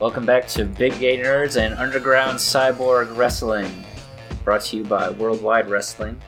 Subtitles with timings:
[0.00, 3.84] Welcome back to Big Gay Nerds and Underground Cyborg Wrestling,
[4.44, 6.20] brought to you by Worldwide Wrestling.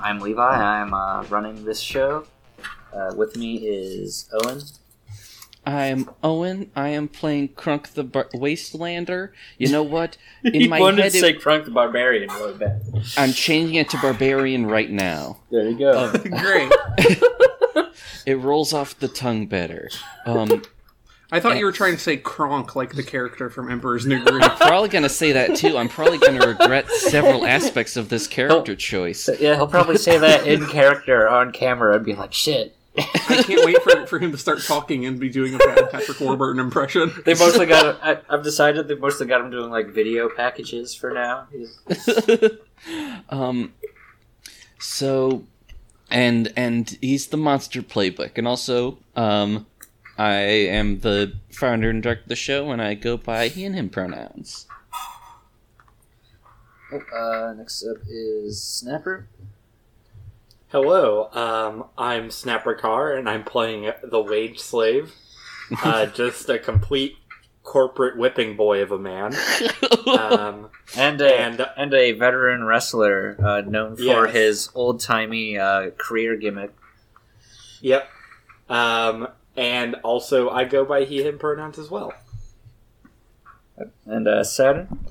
[0.00, 0.42] I'm Levi.
[0.42, 2.26] I'm uh, running this show.
[2.92, 4.60] Uh, with me is Owen.
[5.64, 6.70] I'm Owen.
[6.76, 9.30] I am playing Crunk the Bar- Wastelander.
[9.56, 10.18] You know what?
[10.44, 12.82] In you my wanted head, to it- say Crunk the Barbarian really bad.
[13.16, 15.38] I'm changing it to Barbarian right now.
[15.50, 15.92] There you go.
[16.08, 16.70] Um, Great.
[18.26, 19.88] it rolls off the tongue better.
[20.26, 20.62] Um,
[21.32, 24.42] I thought you were trying to say Kronk, like the character from Emperor's New Groove.
[24.42, 25.78] I'm probably gonna say that too.
[25.78, 29.28] I'm probably gonna regret several aspects of this character choice.
[29.40, 33.64] yeah, he'll probably say that in character on camera and be like, "Shit." I can't
[33.64, 37.10] wait for, for him to start talking and be doing a bad Patrick Warburton impression.
[37.24, 37.98] They mostly got.
[38.02, 41.48] I, I've decided they mostly got him doing like video packages for now.
[43.28, 43.74] Um,
[44.80, 45.44] so,
[46.10, 49.66] and and he's the monster playbook, and also, um,
[50.18, 53.74] I am the founder and director of the show, and I go by he and
[53.74, 54.66] him pronouns.
[56.92, 59.26] Oh, uh, next up is Snapper.
[60.68, 65.12] Hello, um, I'm Snapper Carr, and I'm playing the wage slave.
[65.82, 67.16] Uh, just a complete
[67.62, 69.34] corporate whipping boy of a man.
[70.06, 74.34] Um, and a, And- and a veteran wrestler uh, known for Yes.
[74.34, 76.72] his old timey uh, career gimmick.
[77.80, 78.08] yep.
[78.68, 82.14] Um, and also, I go by he, him pronouns as well.
[84.06, 85.06] And uh, Saturn.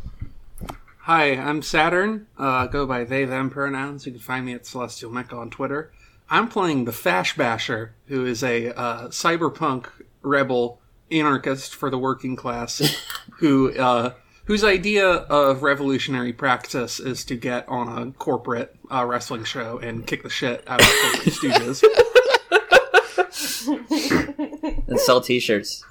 [1.05, 2.27] Hi, I'm Saturn.
[2.37, 4.05] Uh, go by they, them pronouns.
[4.05, 5.91] You can find me at Celestial Mecha on Twitter.
[6.29, 9.87] I'm playing the Fash Basher, who is a uh, cyberpunk
[10.21, 10.79] rebel
[11.11, 12.95] anarchist for the working class,
[13.39, 14.13] who uh,
[14.45, 20.07] whose idea of revolutionary practice is to get on a corporate uh, wrestling show and
[20.07, 21.83] kick the shit out of corporate stooges.
[23.17, 25.83] And sell T-shirts.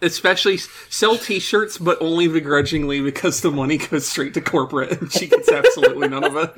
[0.00, 0.56] especially
[0.90, 5.48] sell t-shirts but only begrudgingly because the money goes straight to corporate and she gets
[5.50, 6.52] absolutely none of it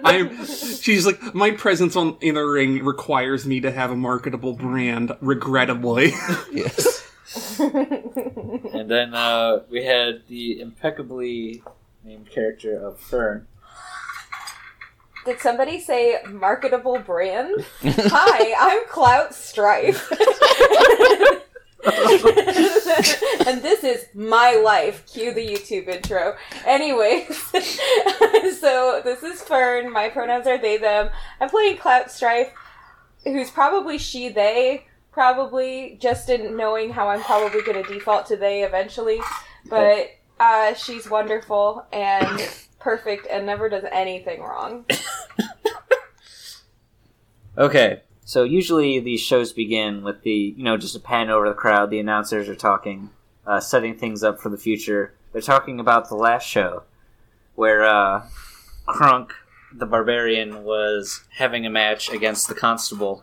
[0.04, 4.54] i'm she's like my presence on in a ring requires me to have a marketable
[4.54, 6.12] brand regrettably
[6.52, 7.02] Yes.
[7.58, 11.62] And then uh, we had the impeccably
[12.04, 13.46] named character of Fern.
[15.24, 17.64] Did somebody say marketable brand?
[17.82, 20.10] Hi, I'm Clout Strife.
[23.46, 25.06] and this is my life.
[25.10, 26.36] Cue the YouTube intro.
[26.66, 27.34] Anyways,
[28.60, 29.90] so this is Fern.
[29.90, 31.08] My pronouns are they, them.
[31.40, 32.52] I'm playing Clout Strife,
[33.24, 38.36] who's probably she, they, probably just in knowing how I'm probably going to default to
[38.36, 39.20] they eventually.
[39.70, 42.42] But uh, she's wonderful and
[42.84, 44.84] perfect and never does anything wrong.
[47.56, 51.54] Okay, so usually these shows begin with the, you know, just a pan over the
[51.54, 51.88] crowd.
[51.88, 53.10] The announcers are talking,
[53.46, 55.14] uh, setting things up for the future.
[55.32, 56.82] They're talking about the last show,
[57.54, 58.26] where uh,
[58.88, 59.30] Crunk,
[59.72, 63.22] the barbarian, was having a match against the constable.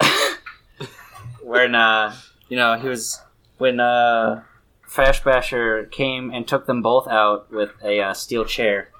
[1.42, 2.14] when, uh,
[2.48, 3.20] you know, he was
[3.58, 4.42] when uh,
[4.90, 8.90] Fash Basher came and took them both out with a uh, steel chair.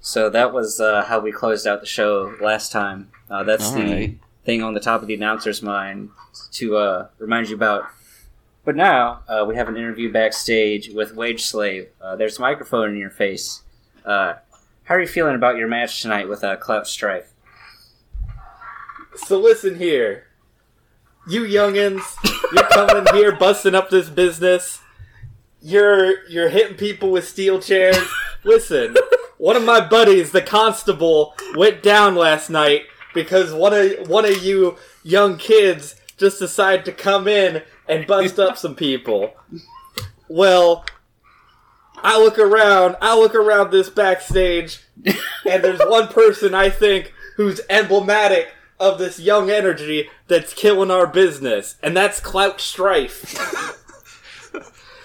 [0.00, 3.08] So that was uh, how we closed out the show last time.
[3.30, 4.18] Uh, that's All the right.
[4.44, 6.10] thing on the top of the announcer's mind
[6.54, 7.84] to uh, remind you about.
[8.64, 11.86] But now uh, we have an interview backstage with Wage Slave.
[12.00, 13.62] Uh, there's a microphone in your face.
[14.04, 14.34] Uh,
[14.82, 17.32] how are you feeling about your match tonight with uh, Clout Strife?
[19.14, 20.24] So listen here,
[21.30, 22.02] you youngins,
[22.52, 24.80] you're coming here busting up this business.
[25.62, 27.98] You're you're hitting people with steel chairs.
[28.44, 28.96] Listen,
[29.38, 32.82] one of my buddies, the constable, went down last night
[33.14, 38.38] because one of one of you young kids just decided to come in and bust
[38.38, 39.34] up some people.
[40.28, 40.84] Well,
[41.96, 47.60] I look around, I look around this backstage, and there's one person I think who's
[47.68, 48.48] emblematic
[48.80, 53.36] of this young energy that's killing our business, and that's Clout Strife.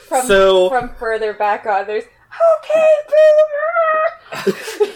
[0.08, 2.06] From, So- from further back on, there's
[2.60, 4.56] okay, boomer.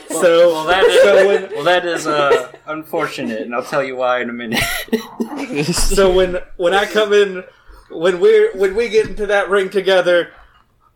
[0.09, 3.95] So, Well, that is, so when well, that is uh, unfortunate, and I'll tell you
[3.95, 4.63] why in a minute.
[5.65, 7.43] so when when I come in,
[7.89, 10.31] when we when we get into that ring together,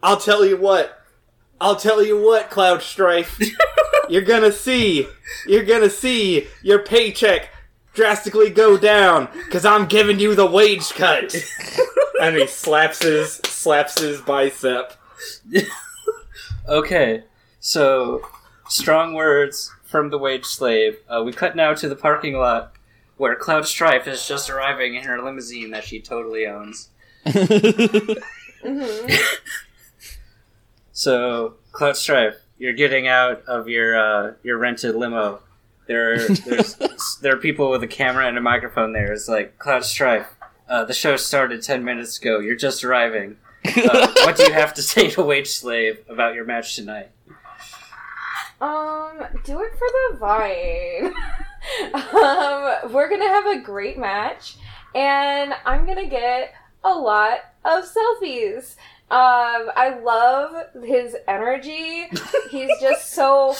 [0.01, 1.00] I'll tell you what.
[1.62, 3.39] I'll tell you what, Cloud Strife.
[4.09, 5.07] you're gonna see.
[5.47, 7.50] You're gonna see your paycheck
[7.94, 11.36] drastically go down because I'm giving you the wage cut.
[12.22, 14.94] and he slaps his slaps his bicep.
[16.68, 17.24] Okay,
[17.60, 18.22] so
[18.69, 20.98] strong words from the wage slave.
[21.10, 22.72] Uh, we cut now to the parking lot
[23.18, 26.89] where Cloud Strife is just arriving in her limousine that she totally owns.
[27.25, 28.13] hmm
[30.94, 35.42] So, Cloud Strife, you're getting out of your uh, your rented limo.
[35.88, 36.75] There, there's
[37.21, 39.12] there are people with a camera and a microphone there.
[39.12, 40.27] It's like Cloud Strife.
[40.68, 42.39] Uh, the show started ten minutes ago.
[42.39, 43.38] You're just arriving.
[43.65, 47.09] Uh, what do you have to say to Wage Slave about your match tonight?
[48.62, 51.13] Um, do it for the vine.
[51.94, 54.57] um, we're gonna have a great match,
[54.95, 56.53] and I'm gonna get
[56.83, 58.75] a lot of selfies.
[59.12, 62.07] Um, I love his energy.
[62.50, 63.56] He's just so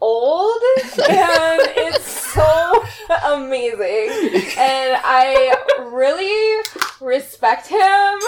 [0.00, 0.60] old,
[1.08, 2.84] and it's so
[3.24, 4.42] amazing.
[4.58, 5.54] And I
[5.90, 6.62] really
[7.00, 8.18] respect him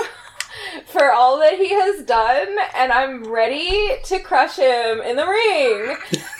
[0.86, 5.96] for all that he has done, and I'm ready to crush him in the ring.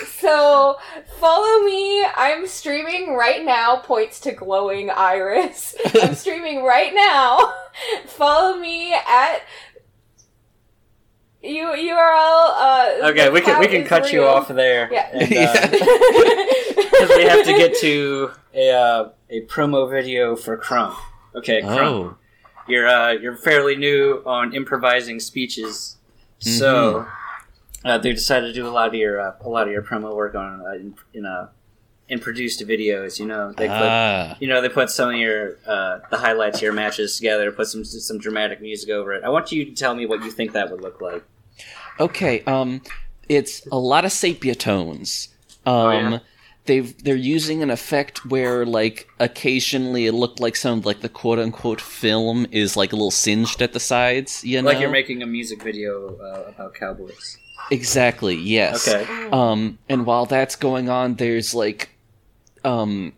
[0.07, 0.77] So
[1.21, 2.05] follow me.
[2.05, 3.77] I'm streaming right now.
[3.77, 5.75] Points to glowing iris.
[6.03, 7.55] I'm streaming right now.
[8.07, 9.43] Follow me at
[11.43, 13.03] you you URL.
[13.03, 14.89] Uh, Okay, we can we can is cut you off there.
[14.93, 15.09] Yeah.
[15.13, 15.69] And, uh,
[16.77, 20.97] because we have to get to a uh, a promo video for Crunk.
[21.35, 22.17] Okay, Crunk, oh.
[22.67, 25.97] you're uh, you're fairly new on improvising speeches,
[26.39, 27.07] so
[27.85, 30.15] uh, they decided to do a lot of your uh, a lot of your promo
[30.15, 31.49] work on uh, in, in uh,
[32.09, 33.19] in produced videos.
[33.19, 34.37] You know, they put Ah.
[34.41, 37.67] you know they put some of your uh, the highlights of your matches together, put
[37.69, 39.25] some some dramatic music over it.
[39.25, 41.23] I want you to tell me what you think that would look like.
[42.01, 42.81] Okay, um,
[43.29, 45.29] it's a lot of sepia tones.
[45.67, 46.19] Um, Oh, yeah?
[46.67, 51.39] they've they're using an effect where like occasionally it looked like some like the quote
[51.39, 54.45] unquote film is like a little singed at the sides.
[54.45, 57.37] You know, Like you're making a music video uh, about cowboys.
[57.71, 58.37] exactly.
[58.37, 58.87] Yes.
[58.89, 59.29] Okay.
[59.31, 61.91] Um, and while that's going on, there's like,
[62.65, 63.13] um,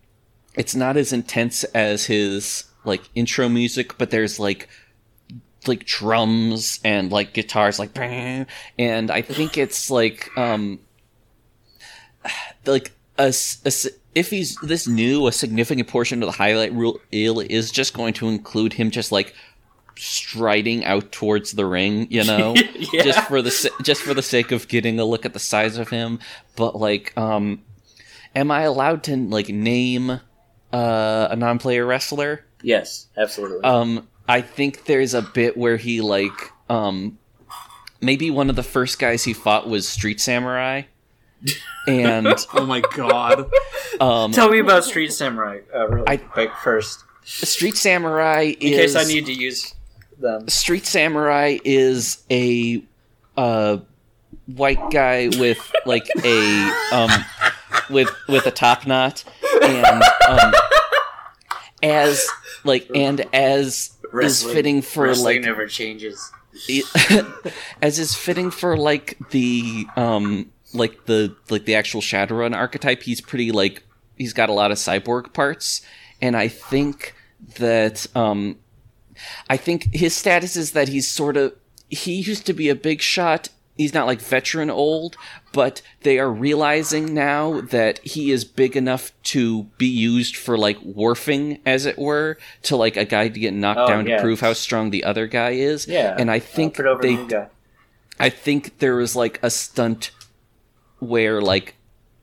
[0.54, 4.69] it's not as intense as his like intro music, but there's like,
[5.66, 7.92] like drums and like guitars, like,
[8.78, 10.78] and I think it's like, um,
[12.66, 16.72] like a, s- a s- if he's this new, a significant portion of the highlight
[16.72, 19.34] reel is just going to include him just like
[19.96, 22.54] striding out towards the ring, you know
[22.92, 23.02] yeah.
[23.02, 25.90] just for the just for the sake of getting a look at the size of
[25.90, 26.19] him.
[26.56, 27.62] But like, um,
[28.35, 30.19] am I allowed to like name uh,
[31.31, 32.44] a non-player wrestler?
[32.62, 33.65] yes, absolutely.
[33.65, 37.19] Um, I think there's a bit where he like um,
[38.00, 40.82] maybe one of the first guys he fought was Street Samurai,
[41.88, 43.50] and Oh my god.
[44.00, 48.94] um, Tell me about Street Samurai uh, really I- quick first, Street Samurai in is
[48.94, 49.75] case I need to use
[50.19, 50.49] them.
[50.49, 52.83] Street Samurai is a
[53.37, 53.79] uh,
[54.47, 57.11] white guy with like a um,
[57.90, 59.25] with with a top knot
[59.62, 60.52] and um,
[61.82, 62.26] as
[62.64, 66.32] like and as is fitting for Wrestling like never changes.
[67.82, 73.02] as is fitting for like the um like the like the actual Shadowrun archetype.
[73.02, 73.84] He's pretty like
[74.16, 75.82] he's got a lot of cyborg parts,
[76.20, 77.14] and I think
[77.59, 78.56] that um
[79.49, 81.54] I think his status is that he's sort of
[81.88, 83.49] he used to be a big shot.
[83.80, 85.16] He's not like veteran old,
[85.54, 90.78] but they are realizing now that he is big enough to be used for like
[90.84, 94.16] Worfing, as it were, to like a guy to get knocked Oh, down yeah.
[94.16, 95.88] to prove how strong the other guy is.
[95.88, 97.49] Yeah, and I think they the.
[98.18, 100.10] I think there was like a stunt
[100.99, 101.76] where like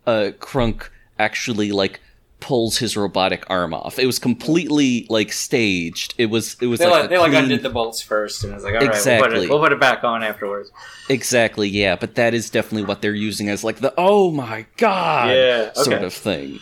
[0.06, 2.00] uh Crunk actually like
[2.40, 3.98] pulls his robotic arm off.
[3.98, 6.14] It was completely like staged.
[6.18, 8.56] It was it was They like, like, they like undid the bolts first, and I
[8.56, 9.44] was like, all right, we'll, put Exactly.
[9.46, 10.72] it, we'll put it back on afterwards.
[11.10, 15.30] exactly yeah, but that is definitely what they're using as like the oh my god
[15.36, 16.60] Yeah, sort of thing.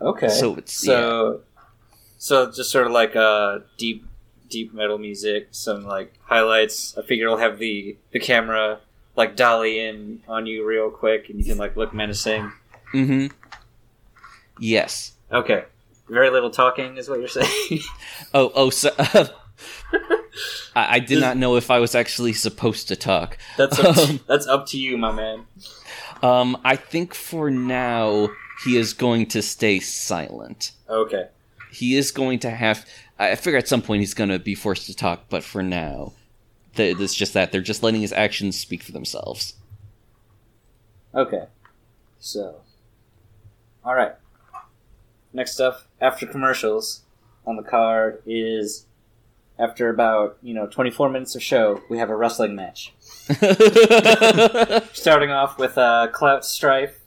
[0.00, 0.28] Okay.
[0.28, 1.40] So it's- so
[2.18, 4.06] so just sort of like uh deep
[4.48, 6.96] deep metal music, some like highlights.
[6.96, 8.80] I figure it'll have the the camera
[9.16, 12.52] like dolly in on you real quick, and you can like look menacing.
[12.94, 13.32] Mhm.
[14.60, 15.12] Yes.
[15.32, 15.64] Okay.
[16.08, 17.80] Very little talking is what you're saying.
[18.34, 18.90] Oh oh so
[20.74, 23.38] I, I did not know if I was actually supposed to talk.
[23.56, 25.46] that's up to, Um, that's up to you, my man.
[26.22, 28.28] Um, I think for now
[28.64, 30.72] he is going to stay silent.
[30.88, 31.28] Okay.
[31.70, 32.84] He is going to have.
[33.18, 36.12] I figure at some point he's going to be forced to talk, but for now,
[36.74, 39.54] th- it's just that they're just letting his actions speak for themselves.
[41.14, 41.44] Okay.
[42.18, 42.56] So.
[43.84, 44.12] All right.
[45.32, 47.02] Next up, after commercials
[47.46, 48.86] on the card is
[49.58, 52.94] after about, you know, 24 minutes of show, we have a wrestling match.
[54.92, 57.00] Starting off with uh, Clout Strife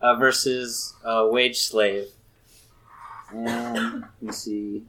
[0.00, 2.06] uh, versus uh, Wage Slave.
[3.32, 4.84] And let me see.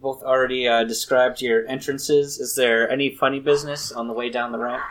[0.00, 2.38] Both already uh, described your entrances.
[2.38, 4.82] Is there any funny business on the way down the ramp?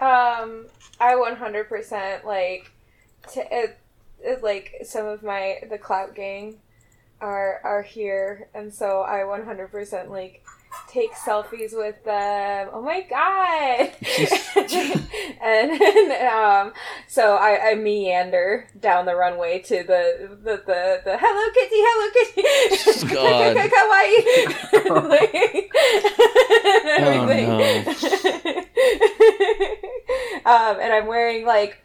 [0.00, 0.66] Um,
[1.02, 2.70] I 100% like,
[3.32, 3.76] to it,
[4.20, 6.58] it, like some of my the clout gang
[7.20, 10.44] are are here, and so I 100% like
[10.88, 12.68] take selfies with them.
[12.72, 13.90] Oh my god!
[15.42, 16.72] and, and um,
[17.08, 22.10] so I, I meander down the runway to the the the, the Hello Kitty, Hello
[22.12, 22.42] Kitty,
[23.14, 23.56] God.
[23.72, 25.70] kawaii, like,
[27.04, 28.66] Oh, everything.
[30.44, 31.82] um, and I'm wearing like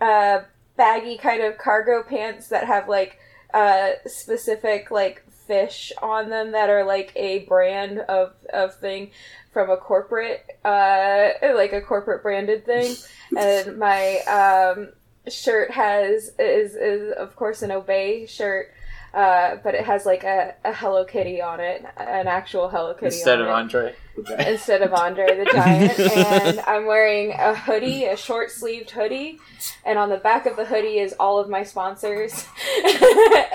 [0.00, 0.40] uh,
[0.76, 3.18] baggy kind of cargo pants that have like
[3.54, 9.10] uh, specific like fish on them that are like a brand of of thing
[9.52, 12.94] from a corporate uh like a corporate branded thing
[13.36, 14.88] and my um
[15.28, 18.72] shirt has is is of course an obey shirt
[19.14, 23.06] uh but it has like a, a hello kitty on it an actual hello kitty
[23.06, 23.94] Instead on of it Andre?
[24.38, 25.98] Instead of Andre the Giant.
[25.98, 29.38] and I'm wearing a hoodie, a short sleeved hoodie.
[29.84, 32.32] And on the back of the hoodie is all of my sponsors,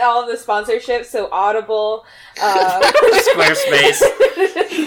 [0.02, 1.06] all of the sponsorships.
[1.06, 2.06] So Audible,
[2.42, 2.82] uh,
[3.34, 4.02] Squarespace,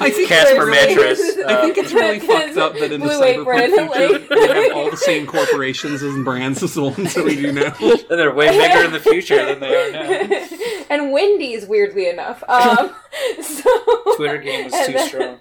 [0.00, 0.70] I think Casper Squarespace.
[0.70, 1.20] Mattress.
[1.46, 4.64] I think Uh, it's really fucked up that in the cyberpunk Apron, future like- they
[4.64, 7.74] have all the same corporations and brands as the ones that we do now.
[7.80, 9.92] and they're way bigger in the future than they are
[10.28, 10.46] now.
[10.90, 12.42] and Wendy's, weirdly enough.
[12.48, 12.94] Um,
[13.40, 13.70] so
[14.16, 15.38] Twitter game was too then- strong.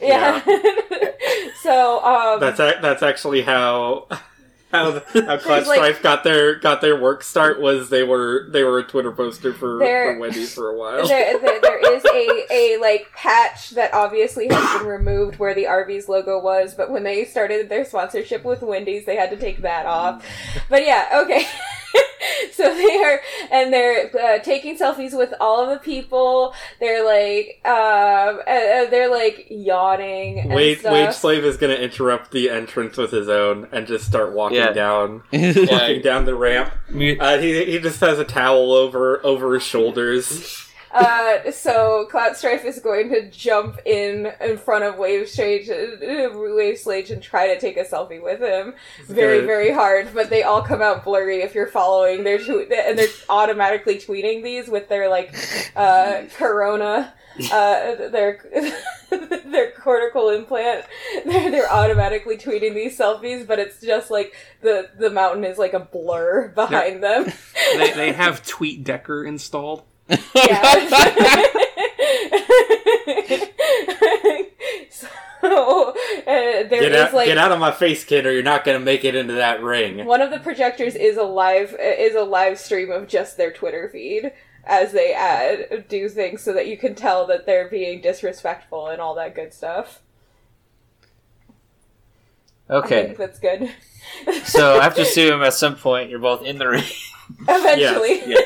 [0.00, 0.42] Yeah.
[1.62, 4.06] so um, That's a, that's actually how
[4.70, 5.00] how how
[5.38, 8.84] Clutch like- Strife got their got their work start was they were they were a
[8.84, 11.06] Twitter poster for, They're- for Wendy's for a while.
[11.08, 15.66] there, there, there is a, a like patch that obviously has been removed where the
[15.66, 19.62] Arby's logo was, but when they started their sponsorship with Wendy's, they had to take
[19.62, 20.24] that off.
[20.68, 21.46] But yeah, okay.
[22.52, 26.54] so they are, and they're uh, taking selfies with all of the people.
[26.80, 30.40] They're like, um, uh, uh, they're like yawning.
[30.40, 30.92] And Wage stuff.
[30.92, 34.72] Wage Slave is gonna interrupt the entrance with his own and just start walking Yeah.
[34.72, 35.52] down Yeah.
[35.70, 36.72] walking down the ramp.
[36.90, 40.64] Uh, he he just has a towel over over his shoulders.
[40.90, 45.96] Uh, so Cloud Strife is going to jump in in front of Wave Stage, uh,
[46.00, 48.74] Wave Slage, and try to take a selfie with him.
[49.06, 52.24] Very, gonna- very hard, but they all come out blurry if you're following.
[52.24, 55.34] They're tw- and they're automatically tweeting these with their like
[55.76, 57.12] uh, Corona,
[57.52, 58.40] uh, their
[59.10, 60.84] their cortical implant.
[61.26, 65.74] They're they're automatically tweeting these selfies, but it's just like the the mountain is like
[65.74, 67.30] a blur behind them.
[67.76, 69.82] They, they have Tweet Decker installed.
[70.08, 70.18] Yeah.
[74.90, 75.94] so uh,
[76.26, 78.80] there Get is out, like get out of my face, kid, or you're not gonna
[78.80, 80.04] make it into that ring.
[80.06, 83.88] one of the projectors is a live is a live stream of just their Twitter
[83.90, 84.32] feed
[84.64, 89.00] as they add do things so that you can tell that they're being disrespectful and
[89.00, 90.00] all that good stuff.
[92.68, 93.70] I Okay, think that's good.
[94.44, 96.84] so I have to assume at some point you're both in the ring.
[97.48, 98.22] Eventually.
[98.26, 98.36] Yeah.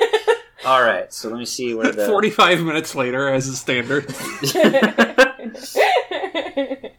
[0.65, 4.07] All right, so let me see where the 45 minutes later, as a standard.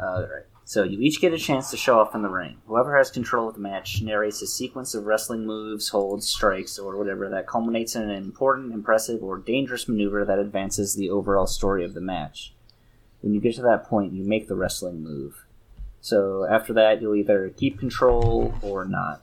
[0.00, 0.42] All right.
[0.64, 2.56] So you each get a chance to show off in the ring.
[2.66, 6.96] Whoever has control of the match narrates a sequence of wrestling moves, holds, strikes, or
[6.96, 11.84] whatever that culminates in an important, impressive, or dangerous maneuver that advances the overall story
[11.84, 12.54] of the match.
[13.20, 15.44] When you get to that point, you make the wrestling move.
[16.00, 19.22] So after that, you'll either keep control or not.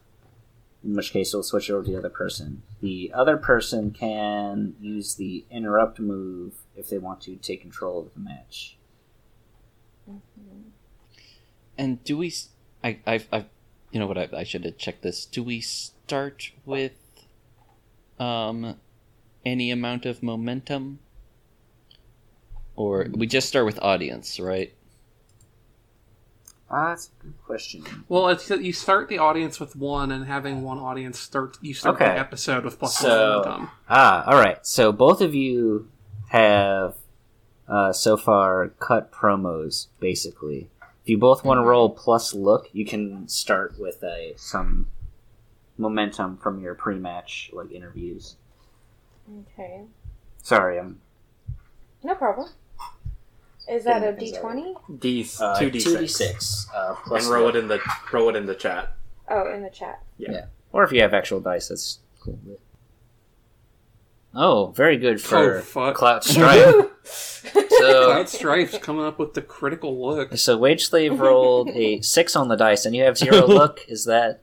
[0.83, 2.63] In which case, it'll switch over to the other person.
[2.81, 8.13] The other person can use the interrupt move if they want to take control of
[8.13, 8.77] the match.
[11.77, 12.33] And do we?
[12.83, 13.45] I, I, I
[13.91, 14.17] you know what?
[14.17, 15.25] I, I should have checked this.
[15.25, 16.93] Do we start with,
[18.19, 18.75] um,
[19.45, 20.99] any amount of momentum,
[22.75, 24.73] or we just start with audience, right?
[26.71, 27.83] Ah, that's a good question.
[28.07, 31.73] Well, it's that you start the audience with one, and having one audience start, you
[31.73, 32.05] start Okay.
[32.13, 33.69] the episode with plus So- one momentum.
[33.89, 34.63] Ah, all right.
[34.65, 35.89] So both of you
[36.29, 36.95] have
[37.67, 40.69] uh, so far cut promos, basically.
[41.03, 44.87] If you both want to roll plus look, you can start with a some
[45.77, 48.35] momentum from your pre-match like interviews.
[49.53, 49.83] okay.
[50.43, 50.99] Sorry, I'm
[52.03, 52.49] No problem.
[53.69, 54.73] Is that a Yeah, D twenty?
[54.99, 57.79] D uh, two D two d six, six uh, plus and roll it in the
[58.11, 58.93] roll it in the chat.
[59.29, 60.01] Oh, in the chat.
[60.17, 60.45] Yeah.
[60.71, 62.39] Or if you have actual dice, that's cool.
[64.35, 65.95] Oh, very good for Oh, fuck.
[65.95, 66.85] Clout Strife.
[67.03, 70.35] So Cloud Strife's coming up with the critical look.
[70.37, 73.81] so Wage Slave rolled a six on the dice, and you have zero look.
[73.87, 74.41] Is that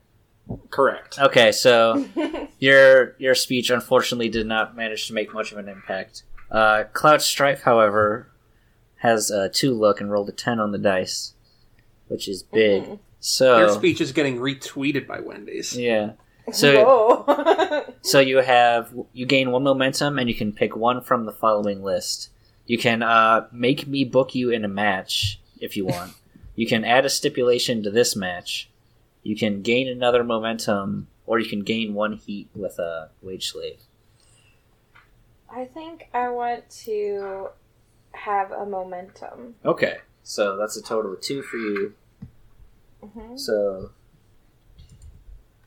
[0.69, 1.19] Correct.
[1.19, 1.51] okay?
[1.51, 2.05] So
[2.59, 6.23] your your speech unfortunately did not manage to make much of an impact.
[6.51, 8.29] Uh, Cloud Strife, however,
[8.97, 11.33] has a two look and rolled a ten on the dice,
[12.07, 12.83] which is big.
[12.83, 12.99] Mhm.
[13.19, 15.77] So Their speech is getting retweeted by Wendy's.
[15.77, 16.11] yeah.
[16.53, 17.25] So
[18.01, 21.83] so you have you gain one momentum, and you can pick one from the following
[21.83, 22.29] list.
[22.65, 26.13] You can uh, make me book you in a match if you want.
[26.55, 28.69] you can add a stipulation to this match.
[29.23, 33.79] You can gain another momentum, or you can gain one heat with a wage slave.
[35.49, 37.49] I think I want to
[38.17, 39.55] have a momentum.
[39.65, 41.93] Okay, so that's a total of two for you.
[43.03, 43.39] Mhm.
[43.39, 43.91] So,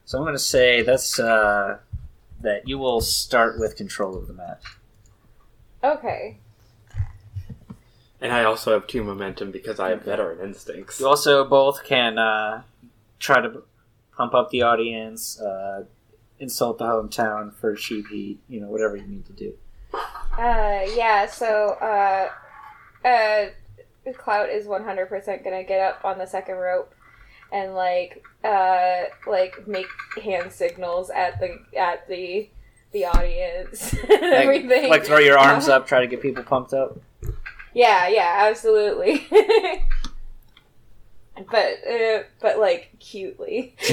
[0.04, 1.78] so I'm going to say that's uh,
[2.40, 4.64] that you will start with control of the match.
[5.82, 6.38] Okay.
[8.22, 11.00] And I also have two momentum because I have veteran instincts.
[11.00, 12.62] You also both can uh,
[13.18, 13.62] try to
[14.14, 15.84] pump up the audience, uh,
[16.38, 19.54] insult the hometown for cheap heat, you know, whatever you need to do.
[19.92, 22.28] Uh, yeah, so, uh,
[23.06, 23.46] uh,
[24.16, 26.94] Clout is 100% gonna get up on the second rope
[27.52, 29.86] and, like, uh, like, make
[30.22, 32.48] hand signals at the, at the,
[32.92, 34.88] the audience and Like, everything.
[34.90, 36.98] like throw your arms up, try to get people pumped up.
[37.74, 39.28] Yeah, yeah, absolutely.
[41.50, 43.76] but, uh, but, like, cutely.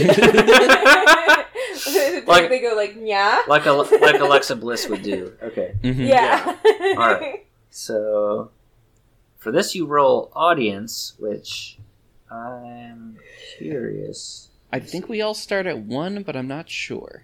[2.27, 3.41] Like- they go, like, yeah.
[3.47, 5.33] Like a, like Alexa Bliss would do.
[5.41, 5.73] Okay.
[5.81, 6.07] Mhm.
[6.07, 6.55] Yeah.
[6.97, 7.45] Alright.
[7.69, 8.51] So
[9.37, 11.77] for this you roll audience, which
[12.31, 13.17] I'm
[13.57, 14.49] curious.
[14.73, 17.23] I think we all start at one, but I'm not sure.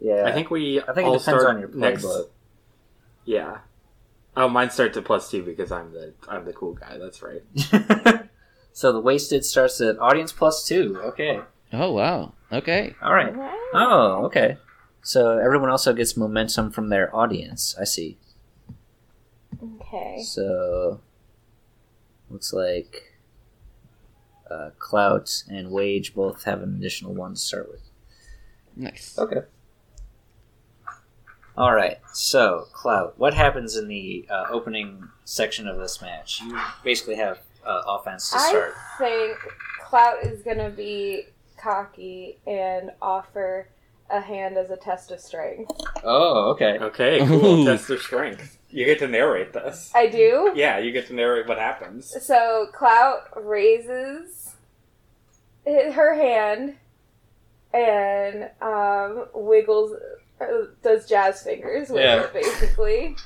[0.00, 0.24] Yeah.
[0.26, 2.04] I think we I think it depends start on your next.
[2.04, 2.28] playbook.
[3.24, 3.58] Yeah.
[4.36, 6.98] Oh, mine starts at plus two because I'm the I'm the cool guy.
[6.98, 7.42] That's right.
[8.72, 10.98] So the wasted starts at audience plus two.
[11.02, 11.40] Okay.
[11.72, 12.32] Oh wow.
[12.50, 12.94] Okay.
[13.02, 13.34] All right.
[13.74, 14.58] Oh, okay.
[15.02, 17.74] So everyone also gets momentum from their audience.
[17.80, 18.18] I see.
[19.62, 20.22] Okay.
[20.22, 21.00] So
[22.30, 23.18] looks like
[24.50, 27.82] uh, Clout and Wage both have an additional one to start with.
[28.76, 29.16] Nice.
[29.18, 29.42] Okay.
[31.56, 31.98] All right.
[32.12, 36.40] So Clout, what happens in the uh, opening section of this match?
[36.40, 38.74] You basically have uh, offense to I start.
[38.98, 39.38] think
[39.84, 43.68] Clout is gonna be cocky and offer
[44.10, 45.70] a hand as a test of strength.
[46.04, 46.78] Oh, okay.
[46.78, 47.64] Okay, cool.
[47.64, 48.58] Test of strength.
[48.68, 49.90] You get to narrate this.
[49.94, 50.52] I do.
[50.54, 52.14] Yeah, you get to narrate what happens.
[52.22, 54.54] So Clout raises
[55.66, 56.76] her hand
[57.72, 59.96] and um, wiggles,
[60.82, 62.22] does jazz fingers with Yeah.
[62.22, 63.16] it, basically.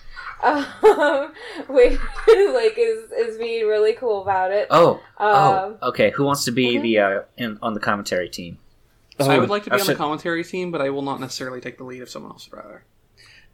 [0.42, 0.64] Um,
[1.68, 4.66] which like is is being really cool about it.
[4.70, 6.10] Oh, Um, oh, okay.
[6.10, 6.82] Who wants to be mhm.
[6.82, 8.58] the uh, in, on the commentary team?
[9.18, 11.20] So I would like to be I on the commentary team, but I will not
[11.20, 12.84] necessarily take the lead if someone else would rather.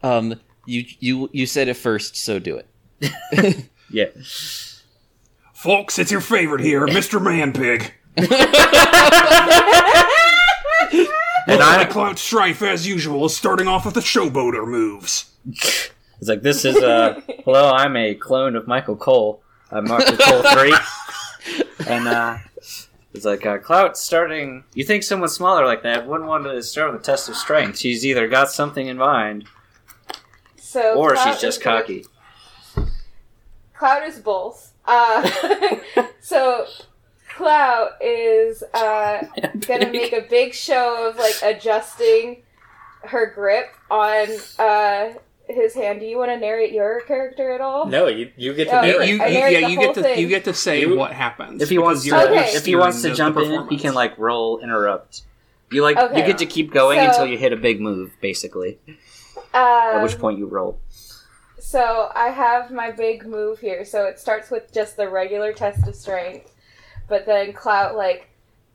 [0.02, 2.60] Um, you you you said it first, so do
[3.00, 3.68] it.
[3.92, 4.06] Yeah.
[5.52, 7.20] Folks, it's your favorite here, Mr.
[7.20, 7.90] Manpig.
[11.52, 15.30] And I, Cloud Strife, as usual, is starting off with the showboater moves.
[15.46, 15.90] it's
[16.22, 17.70] like this is uh, hello.
[17.70, 19.42] I'm a clone of Michael Cole.
[19.70, 20.74] I'm Michael Cole three,
[21.86, 22.38] and uh,
[23.12, 24.64] it's like uh, Clout starting.
[24.72, 27.78] You think someone smaller like that wouldn't want to start with a test of strength?
[27.78, 29.44] She's either got something in mind,
[30.56, 32.06] so or Clout she's just is cocky.
[33.74, 34.72] Clout is both.
[34.86, 35.28] Uh,
[36.22, 36.66] so
[37.36, 39.24] Cloud is uh,
[39.66, 42.42] gonna make a big show of like adjusting
[43.04, 45.12] her grip on uh,
[45.48, 46.00] his hand.
[46.00, 47.86] Do you want to narrate your character at all?
[47.86, 49.08] No, you you get to Oh, narrate.
[49.08, 50.18] You, you, I yeah, narrate the you whole get to thing.
[50.20, 52.50] you get to say You- what happens If he wants, to, Okay.
[52.54, 55.22] if he wants to jump in, he can like roll interrupt.
[55.70, 58.78] You like you get to keep going So- until you hit a big move, basically.
[59.54, 60.78] At Um, which point you roll.
[61.58, 63.84] So I have my big move here.
[63.86, 66.51] So it starts with just the regular test of strength,
[67.08, 68.28] but then Clout like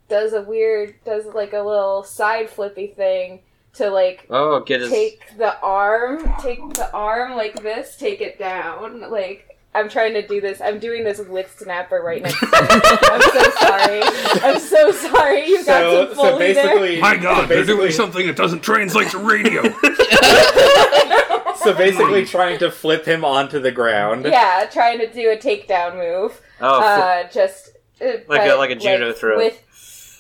[0.10, 3.42] does a weird, does like a little side flippy thing
[3.74, 4.90] to like Oh, get his.
[4.90, 9.10] take the arm, take the arm like this, take it down.
[9.12, 9.44] Like
[9.76, 10.60] I'm trying to do this.
[10.62, 12.40] I'm doing this with Snapper right next.
[12.40, 12.52] to me.
[12.54, 14.02] I'm so sorry.
[14.42, 15.46] I'm so sorry.
[15.48, 18.62] You got so some so Foley basically, My God, so they're doing something that doesn't
[18.62, 19.62] translate to radio.
[21.58, 24.26] so basically trying to flip him onto the ground.
[24.26, 26.42] yeah, trying to do a takedown move.
[26.60, 29.38] Oh, fl- uh, just Like a- like a judo throw.
[29.38, 29.64] with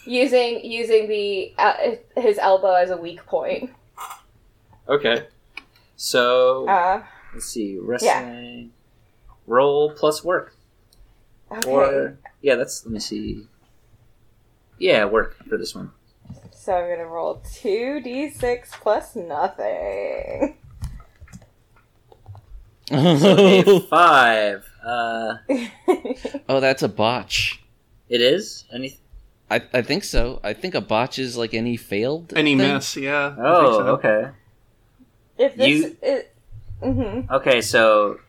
[0.06, 1.74] using using the uh,
[2.16, 3.72] his elbow as a weak point.
[4.88, 5.28] okay.
[5.96, 8.72] So Uh, let's see, wrestling.
[9.46, 10.56] roll plus work.
[11.52, 11.70] Okay.
[11.70, 13.48] Or yeah, that's let me see.
[14.80, 15.92] Yeah, work for this one.
[16.52, 20.58] So I'm gonna roll two d6 plus nothing.
[22.92, 24.70] A five.
[24.86, 25.36] Uh,
[26.50, 27.62] oh, that's a botch.
[28.10, 28.98] It is any.
[29.50, 30.40] I, I think so.
[30.44, 32.34] I think a botch is like any failed.
[32.36, 32.74] Any thing.
[32.74, 33.34] miss, yeah.
[33.38, 33.86] Oh, so.
[33.96, 34.30] okay.
[35.38, 36.34] if this You- it,
[36.82, 38.20] hmm Okay, so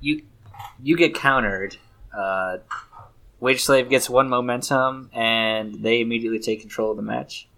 [0.00, 0.22] you
[0.82, 1.76] you get countered.
[2.16, 2.58] Uh,
[3.40, 7.48] Wage Slave gets one momentum, and they immediately take control of the match.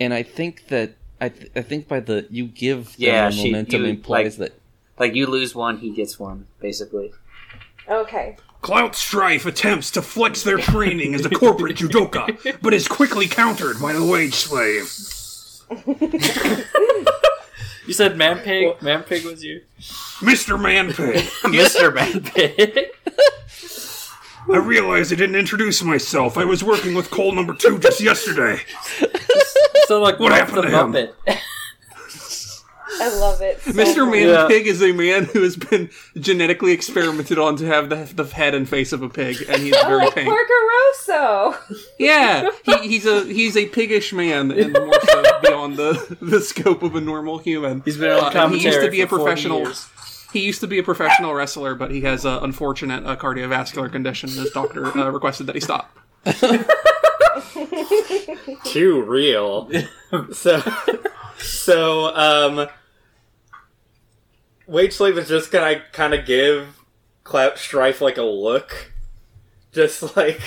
[0.00, 3.36] And I think that I, th- I think by the you give them Yeah, the
[3.36, 4.58] she- momentum you, implies that
[4.98, 7.12] Like you lose one, he gets one, basically.
[7.88, 8.36] Okay.
[8.62, 13.80] Clout Strife attempts to flex their training as a corporate judoka, but is quickly countered
[13.80, 14.88] by the wage slave.
[17.84, 18.80] You said Man Pig.
[18.80, 19.62] Man Pig was you,
[20.20, 20.56] Mr.
[20.56, 22.78] Manpig, Mister Man Pig.
[24.48, 26.38] I realize I didn't introduce myself.
[26.38, 28.60] I was working with Cole number two just yesterday.
[29.86, 30.92] so like What Muff happened the to him?
[30.92, 31.38] Muppet.
[33.00, 33.60] I love it.
[33.62, 34.10] so Mr.
[34.10, 34.46] Man Yeah.
[34.48, 38.54] Manpig is a man who has been genetically experimented on to have the, the head
[38.54, 40.28] and face of a pig, and he's Oh, very like pink.
[40.28, 41.58] Porco Rosso.
[41.98, 46.82] Yeah, he, he's a he's a piggish man, and more so beyond the the scope
[46.82, 47.82] of a normal human.
[47.84, 49.58] He's been on Uh, he used to be a for 40 professional.
[49.60, 49.86] years.
[50.32, 54.30] He used to be a professional wrestler, but he has an unfortunate uh, cardiovascular condition.
[54.30, 55.90] His doctor uh, requested that he stop.
[58.64, 59.70] Too real.
[60.32, 60.62] so,
[61.38, 62.66] so um,
[64.72, 66.78] Wage Slave is just gonna kind of give
[67.24, 68.92] Clout Strife like a look,
[69.72, 70.40] just like,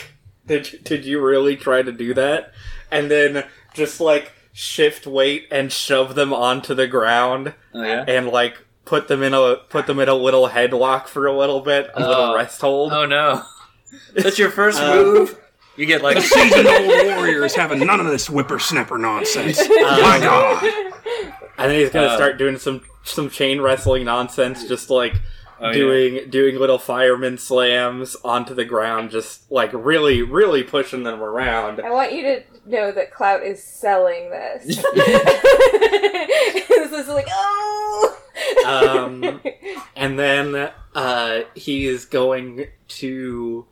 [0.46, 2.52] did did you really try to do that?
[2.92, 8.06] And then just like shift weight and shove them onto the ground Oh yeah.
[8.08, 11.60] and like put them in a put them in a little headlock for a little
[11.62, 12.36] bit, a little Oh.
[12.36, 12.94] rest hold.
[12.94, 13.44] Oh no.
[14.16, 15.40] That's your first Uh, move.
[15.78, 19.60] You get like Seasoned old warriors having none of this whippersnapper nonsense.
[19.70, 20.64] My God.
[21.58, 25.22] And then he's gonna Uh, start doing some some chain wrestling nonsense, just like
[25.58, 25.74] Oh, yeah.
[25.74, 31.80] doing doing little fireman slams onto the ground, just like really really pushing them around.
[31.80, 34.66] I want you to know that Clout is selling this.
[34.94, 38.18] this is like, oh.
[38.66, 39.42] Um,
[39.96, 43.66] And then uh, he is going to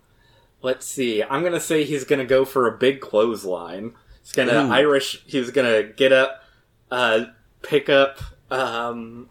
[0.61, 1.21] let's see.
[1.21, 3.93] I'm gonna say he's gonna go for a big clothesline.
[4.21, 4.71] He's gonna Ooh.
[4.71, 5.21] Irish.
[5.25, 6.43] He's gonna get up,
[6.89, 7.25] uh,
[7.61, 8.19] pick up
[8.53, 9.29] um,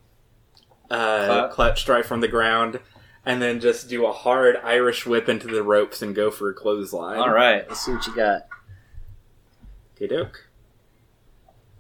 [0.91, 1.51] uh, Clout.
[1.53, 2.81] clutch strike from the ground,
[3.25, 6.55] and then just do a hard Irish whip into the ropes and go for a
[6.55, 7.19] clothesline.
[7.19, 7.67] All right.
[7.69, 8.43] Let's see what you got.
[9.97, 10.49] Okay, doke.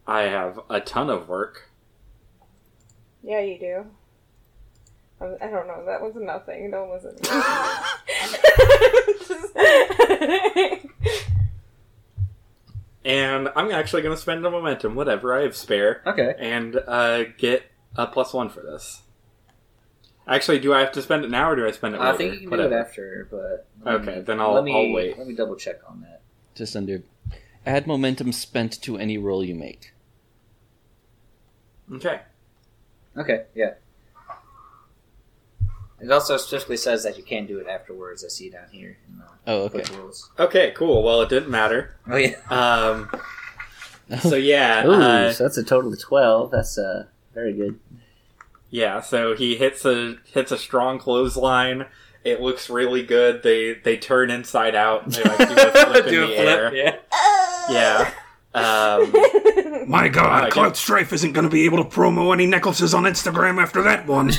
[0.06, 1.70] I have a ton of work.
[3.22, 3.86] yeah, you do.
[5.20, 5.84] I don't know.
[5.86, 6.72] That was nothing.
[6.72, 7.16] Don't listen.
[13.04, 13.14] to me.
[13.16, 16.34] And I'm actually going to spend the momentum, whatever I have spare, Okay.
[16.38, 17.64] and uh, get
[17.96, 19.02] a plus one for this.
[20.26, 22.12] Actually, do I have to spend it now or do I spend it later?
[22.12, 22.68] I think you can Whatever.
[22.70, 25.18] do it after, but let Okay, me- then I'll- let me, I'll wait.
[25.18, 26.20] Let me double check on that.
[26.54, 27.02] just under
[27.66, 29.92] add momentum spent to any roll you make.
[31.92, 32.20] Okay.
[33.16, 33.44] Okay.
[33.54, 33.74] Yeah.
[36.02, 38.24] It also specifically says that you can't do it afterwards.
[38.24, 38.96] I see down here.
[39.08, 39.82] In the Oh, okay.
[39.96, 40.30] rules.
[40.38, 41.02] Okay, cool.
[41.02, 41.96] Well, it didn't matter.
[42.08, 42.36] Oh yeah.
[42.50, 43.10] Um,
[44.20, 46.50] so yeah, Ooh, uh, so that's a total of twelve.
[46.50, 47.78] That's uh very good.
[48.70, 49.00] yeah.
[49.00, 51.86] So he hits a hits a strong clothesline.
[52.24, 53.42] It looks really good.
[53.42, 55.08] They they turn inside out.
[55.10, 56.74] They like do a flip in the air.
[56.74, 56.96] yeah.
[57.70, 58.10] Yeah.
[58.54, 59.10] Um,
[59.88, 63.04] My God, get- Clout Strife isn't going to be able to promo any necklaces on
[63.04, 64.30] Instagram after that one.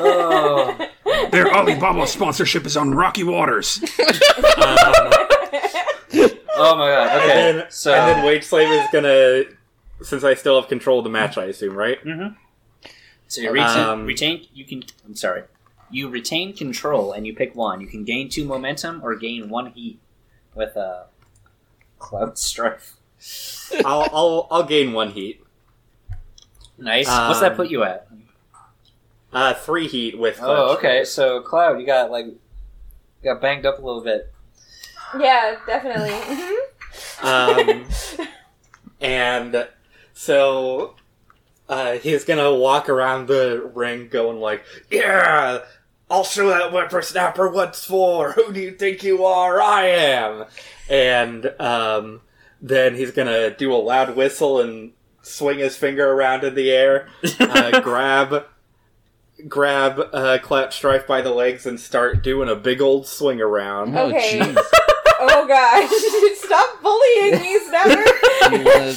[0.00, 0.88] Oh.
[1.30, 3.78] Their Alibaba sponsorship is on rocky waters.
[3.98, 5.10] um,
[6.60, 7.08] Oh my god.
[7.08, 7.28] and Okay.
[7.28, 9.44] then so and then Wage Slave is gonna.
[10.02, 11.98] Since I still have control of the match, I assume, right?
[13.26, 14.46] so you retain, um, retain.
[14.54, 14.82] You can.
[15.06, 15.42] I'm sorry.
[15.90, 17.80] You retain control, and you pick one.
[17.80, 19.98] You can gain two momentum or gain one heat
[20.54, 21.06] with a
[21.98, 22.96] cloud strife.
[23.84, 25.42] I'll, I'll I'll gain one heat.
[26.76, 27.06] Nice.
[27.08, 28.08] What's that Um, put you at?
[29.32, 30.38] Uh, three heat with.
[30.42, 31.04] Oh, okay.
[31.04, 32.26] So Cloud, you got like
[33.22, 34.32] got banged up a little bit.
[35.18, 36.46] yeah, definitely.
[37.20, 37.84] Mhm.
[38.20, 38.26] Um,
[39.00, 39.68] and
[40.14, 40.94] so
[41.68, 45.60] uh, he's gonna walk around the ring, going like, "Yeah,
[46.10, 48.32] I'll show that whippersnapper what's for.
[48.32, 49.60] Who do you think you are?
[49.60, 50.44] I am."
[50.88, 52.20] And um,
[52.60, 57.08] then he's gonna do a loud whistle and swing his finger around in the air,
[57.40, 58.44] uh, grab.
[59.46, 63.96] Grab uh, Clap Strife by the legs and start doing a big old swing around.
[63.96, 64.38] Oh, Okay.
[64.40, 64.58] jeez.
[65.20, 65.90] Oh gosh!
[66.38, 68.04] Stop bullying me, Snapper.
[68.50, 68.94] Do you wanna-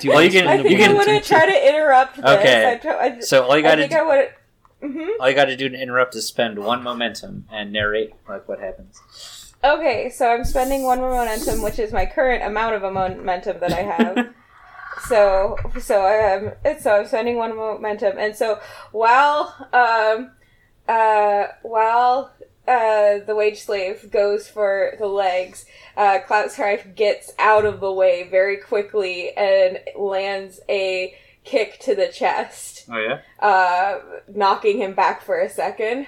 [0.00, 2.24] you Well, you can- I think you I want to try to interrupt this.
[2.24, 2.80] Okay.
[2.84, 4.28] I, I, So all you gotta do, I want
[4.80, 4.86] to.
[4.86, 8.60] hmm all you gotta do to interrupt is spend one momentum and narrate like what
[8.60, 9.02] happens.
[9.64, 13.72] Okay, so I'm spending one momentum, which is my current amount of a momentum that
[13.72, 14.28] I have.
[15.06, 16.52] so, so I am.
[16.80, 18.60] So I'm sending one momentum, and so
[18.92, 20.32] while um,
[20.88, 22.32] uh, while
[22.66, 25.64] uh, the wage slave goes for the legs,
[25.96, 31.94] uh, Clout Strife gets out of the way very quickly and lands a kick to
[31.94, 33.20] the chest, Oh yeah.
[33.40, 36.06] uh, knocking him back for a second.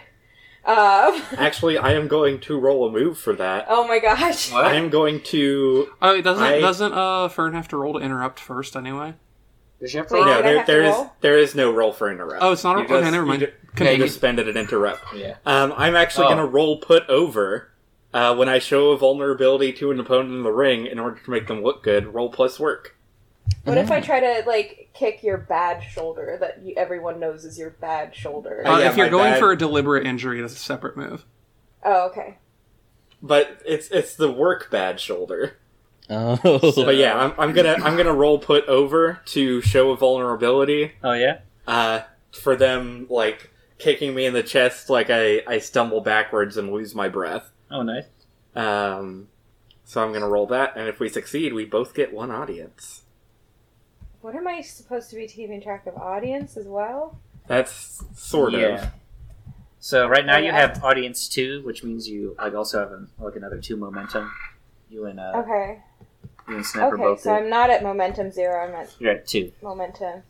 [0.65, 3.67] Um, Actually, I am going to roll a move for that.
[3.69, 4.53] oh my gosh!
[4.53, 4.65] What?
[4.67, 5.89] I am going to.
[6.03, 9.15] Oh, doesn't I- doesn't uh Fern have to roll to interrupt first anyway?
[9.81, 10.29] Does you have to Wait, roll?
[10.29, 11.13] did no, I there, have to there is roll?
[11.23, 12.43] there is no roll for interrupt.
[12.43, 13.41] Oh, it's not a- You okay, just- never mind.
[13.41, 13.93] You, ju- Continue.
[13.99, 15.03] you just spend it at interrupt.
[15.15, 15.37] Yeah.
[15.47, 16.29] Um, I'm actually Oh.
[16.35, 17.69] going to roll put over.
[18.13, 21.31] Uh, when I show a vulnerability to an opponent in the ring, in order to
[21.31, 22.97] make them look good, roll plus work.
[23.65, 27.59] What if I try to like kick your bad shoulder that you, everyone knows is
[27.59, 28.63] your bad shoulder?
[28.65, 29.39] Oh, Uh, yeah, if you're my going bad.
[29.39, 31.25] for a deliberate injury, that's a separate move.
[31.85, 32.39] Oh, okay.
[33.23, 35.57] But it's it's the work bad shoulder.
[36.09, 36.37] Oh,
[36.85, 40.93] But yeah, I'm, I'm gonna I'm gonna roll put over to show a vulnerability.
[41.05, 41.41] Oh yeah.
[41.67, 42.01] Uh,
[42.33, 46.95] for them like kicking me in the chest, like I I stumble backwards and lose
[46.95, 47.53] my breath.
[47.71, 48.07] Oh nice.
[48.57, 49.29] Um,
[49.85, 53.03] so I'm gonna roll that, and if we succeed, we both get one audience.
[54.21, 55.97] What am I supposed to be keeping track of?
[55.97, 57.19] Audience as well?
[57.47, 58.61] That's sort of.
[58.61, 58.91] Yeah.
[59.79, 60.61] So right now Oh, you yeah.
[60.61, 64.31] have audience two, which means you like also have an, like another two momentum.
[64.91, 65.79] You and uh, Okay.
[66.49, 67.21] you and Snapper Okay, both.
[67.21, 67.45] so did.
[67.45, 68.63] I'm not at momentum zero.
[68.67, 69.53] I'm at You're at two.
[69.63, 70.23] momentum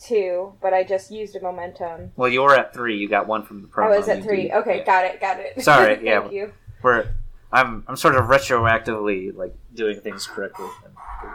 [0.00, 2.10] two, but I just used a momentum.
[2.16, 2.96] Well, you were at three.
[2.96, 3.92] You got one from the promo.
[3.94, 4.42] I was at you three.
[4.44, 4.52] beat.
[4.52, 4.84] Okay, Yeah.
[4.84, 5.62] got it, got it.
[5.62, 6.28] Sorry, Thank yeah.
[6.30, 6.52] you.
[6.82, 7.08] We're
[7.52, 10.66] I'm I'm sort of retroactively like doing things correctly.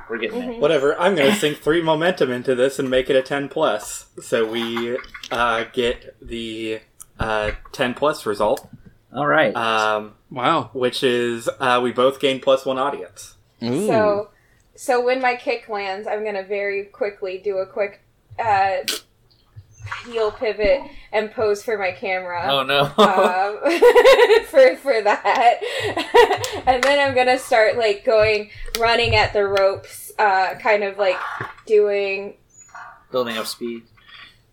[0.10, 0.60] We're getting Mhm.
[0.60, 0.98] Whatever.
[1.00, 4.08] I'm gonna sink three momentum into this and make it a ten plus.
[4.22, 4.98] So we
[5.32, 6.80] uh, get the
[7.20, 8.68] uh, ten plus result,
[9.14, 9.56] All right.
[9.56, 10.70] um, Wow.
[10.74, 13.36] which is uh, we both gain plus one audience.
[13.64, 13.88] Ooh.
[13.88, 14.30] So,
[14.76, 18.02] so when my kick lands, I'm gonna very quickly do a quick
[18.40, 18.78] uh,
[20.06, 22.46] heel pivot and pose for my camera.
[22.50, 22.82] oh no.
[22.84, 25.60] um, for for that,
[26.66, 31.18] and then I'm gonna start like going running at the ropes, uh, kind of like
[31.66, 32.36] doing
[33.12, 33.84] Building up speed.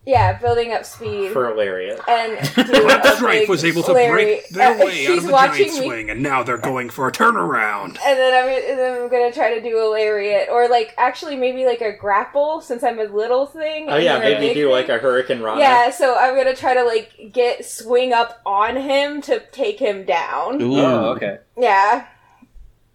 [0.05, 1.99] Yeah, building up speed For a lariat.
[2.07, 2.37] and
[2.67, 5.31] doing Black a Strife was able to Larry- break their uh, way out of the
[5.31, 7.97] giant me swing, and now they're going for a turnaround.
[8.05, 11.35] and then I'm, and then I'm gonna try to do a lariat, or like actually
[11.35, 13.87] maybe like a grapple since I'm a little thing.
[13.89, 14.71] Oh yeah, maybe do thing.
[14.71, 15.59] like a hurricane rana.
[15.59, 20.03] Yeah, so I'm gonna try to like get swing up on him to take him
[20.05, 20.61] down.
[20.61, 20.79] Ooh.
[20.79, 21.39] Oh, okay.
[21.57, 22.07] Yeah.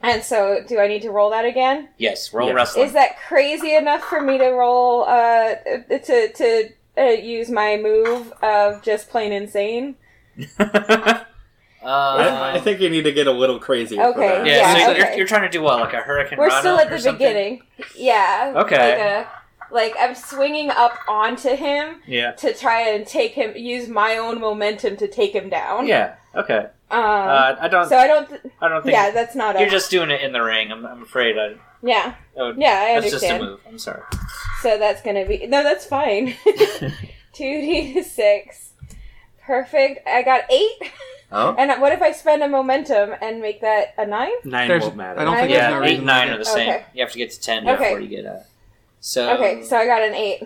[0.02, 1.90] And so, do I need to roll that again?
[1.98, 2.54] Yes, roll Yeah.
[2.54, 2.86] wrestling.
[2.86, 6.68] Is that crazy enough for me to roll uh to to
[7.00, 9.96] uh, use my move of just plain insane?
[10.58, 10.64] uh,
[11.84, 13.96] I, I think you need to get a little crazier.
[13.98, 14.46] for Okay, that.
[14.46, 14.98] yeah, yeah, so okay.
[15.00, 16.38] you're, you're trying to do what, like a hurricane?
[16.38, 17.18] We're still at the something?
[17.18, 17.62] beginning.
[17.96, 18.52] Yeah.
[18.56, 18.90] Okay.
[18.90, 19.28] Like, a,
[19.72, 22.32] like I'm swinging up onto him Yeah.
[22.32, 25.86] to try and take him, use my own momentum to take him down.
[25.86, 26.14] Yeah.
[26.34, 26.66] Okay.
[26.90, 27.00] Um.
[27.00, 27.88] Uh, I don't.
[27.88, 28.28] so I don't.
[28.28, 28.92] Th- I don't think.
[28.94, 29.60] yeah, that's not a.
[29.60, 30.72] You're just doing it in the ring.
[30.72, 31.38] I'm, I'm afraid.
[31.38, 32.14] I, Yeah.
[32.38, 33.42] I would, Yeah, I that's just a understand.
[33.42, 33.60] move.
[33.68, 34.02] I'm sorry.
[34.62, 36.34] So that's gonna be no, that's fine.
[37.32, 38.72] Two d six,
[39.42, 40.06] perfect.
[40.06, 40.92] I got eight.
[41.32, 41.54] Oh.
[41.56, 44.32] And what if I spend a momentum and make that a nine?
[44.44, 45.20] Nine There's- won't matter.
[45.20, 45.58] I don't think Nine?
[45.60, 46.70] there's Yeah, no eight and nine are the same.
[46.70, 46.84] Okay.
[46.92, 47.84] You have to get to ten Okay.
[47.84, 48.44] before you get a.
[48.98, 50.42] So Okay, so I got an eight.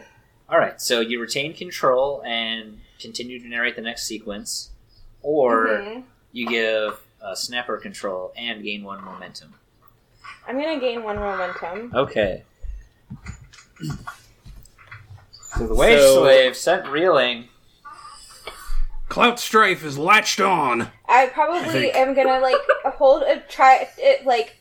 [0.49, 0.79] all right.
[0.81, 4.71] So you retain control and continue to narrate the next sequence,
[5.23, 6.03] or Mhm.
[6.35, 9.55] You give uh, snapper control and gain one momentum.
[10.47, 11.93] I'm gonna gain one momentum.
[11.95, 12.43] Okay.
[15.57, 17.49] So the wage So- slave sent reeling.
[19.09, 20.91] Clout Strife is latched on.
[21.09, 22.57] I probably think- am gonna like
[22.97, 24.57] hold a try it like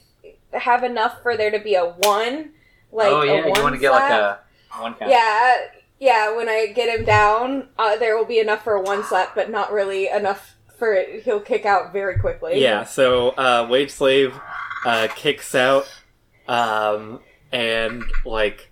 [0.51, 2.51] have enough for there to be a one.
[2.91, 4.39] Like oh yeah, a one you want to get like a
[4.79, 5.09] one count.
[5.09, 5.55] Yeah,
[5.99, 6.36] yeah.
[6.36, 9.49] When I get him down, uh, there will be enough for a one slap, but
[9.49, 10.52] not really enough
[10.83, 11.23] for it.
[11.23, 12.61] He'll kick out very quickly.
[12.61, 14.37] Yeah, so uh, Wage Slave
[14.85, 15.85] uh, kicks out
[16.45, 17.21] um,
[17.53, 18.69] and like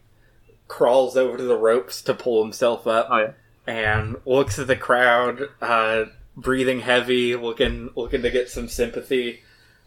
[0.67, 3.31] crawls over to the ropes to pull himself up Oh yeah.
[3.65, 9.41] and looks at the crowd, uh, breathing heavy, looking looking to get some sympathy.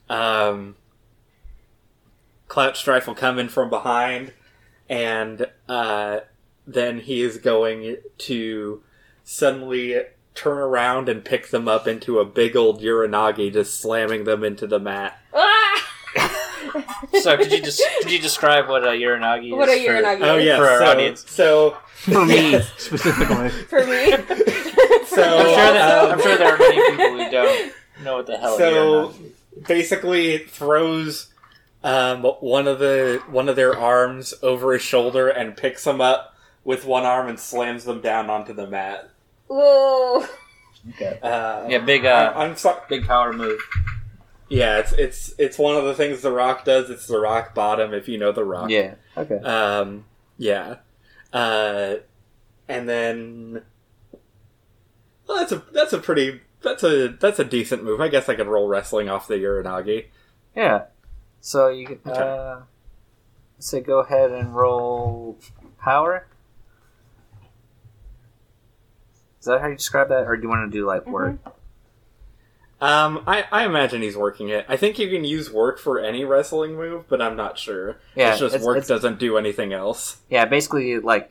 [0.08, 0.76] Um,
[2.48, 4.32] Clout Strife will come in from behind,
[4.88, 6.20] and uh,
[6.66, 8.82] then he is going to
[9.24, 10.00] suddenly
[10.34, 14.66] turn around and pick them up into a big old uranage, just slamming them into
[14.66, 15.18] the mat.
[15.32, 15.90] Ah!
[17.20, 19.52] So could you just could you describe what a uranage is?
[19.52, 21.30] What a for- uranage Oh yeah, For our so, audience.
[21.30, 23.48] so For me, specifically.
[23.50, 24.12] for me.
[25.06, 28.26] So, I'm sure, that, um, I'm sure there are many people who don't know what
[28.26, 28.72] the hell a so
[29.12, 29.20] uranage
[29.58, 29.62] is.
[29.68, 31.28] basically it throws
[31.84, 36.34] um, one of the one of their arms over his shoulder and picks them up
[36.64, 39.10] with one arm and slams them down onto the mat.
[39.46, 40.24] Whoa.
[40.90, 41.18] Okay.
[41.22, 42.80] Uh, Yeah, big uh, I'm, I'm sorry.
[42.88, 43.60] big power move.
[44.48, 46.90] Yeah, it's it's it's one of the things the Rock does.
[46.90, 48.68] It's the Rock bottom, if you know the Rock.
[48.70, 48.94] Yeah.
[49.16, 49.38] Okay.
[49.38, 50.04] Um,
[50.36, 50.76] yeah.
[51.32, 51.96] Uh,
[52.68, 53.62] and then
[55.26, 58.00] well, that's a that's a pretty that's a that's a decent move.
[58.00, 60.06] I guess I could roll wrestling off the uranage.
[60.54, 60.84] Yeah.
[61.40, 62.60] So you could uh,
[63.58, 65.38] say go ahead and roll
[65.80, 66.26] power.
[69.44, 71.36] Is that how you describe that, or do you want to do like work?
[72.80, 74.64] Um, I, I imagine he's working it.
[74.70, 77.98] I think you can use work for any wrestling move, but I'm not sure.
[78.16, 80.22] Yeah, it's just it's- work it's- doesn't do anything else.
[80.30, 81.30] Yeah, basically, like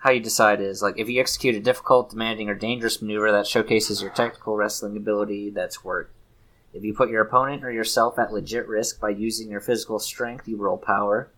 [0.00, 3.46] how you decide is like if you execute a difficult, demanding, or dangerous maneuver that
[3.46, 6.12] showcases your technical wrestling ability, that's work.
[6.74, 10.46] If you put your opponent or yourself at legit risk by using your physical strength,
[10.46, 11.30] you roll power.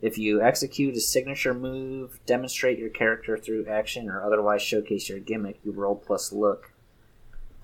[0.00, 5.18] If you execute a signature move, demonstrate your character through action, or otherwise showcase your
[5.18, 6.72] gimmick, you roll plus look.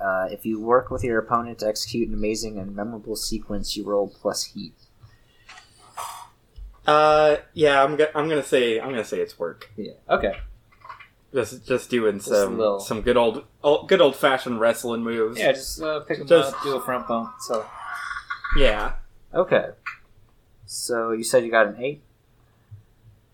[0.00, 3.84] Uh, if you work with your opponent to execute an amazing and memorable sequence, you
[3.84, 4.74] roll plus heat.
[6.86, 9.70] Uh, yeah, I'm go- I'm gonna say I'm gonna say it's work.
[9.76, 9.92] Yeah.
[10.10, 10.34] Okay.
[11.32, 15.38] Just just doing a some little- some good old, old good old fashioned wrestling moves.
[15.38, 17.30] Yeah, just uh, pick them Just- up, do a front bump.
[17.40, 17.64] So.
[18.58, 18.94] yeah.
[19.32, 19.70] Okay.
[20.66, 22.02] So you said you got an eight.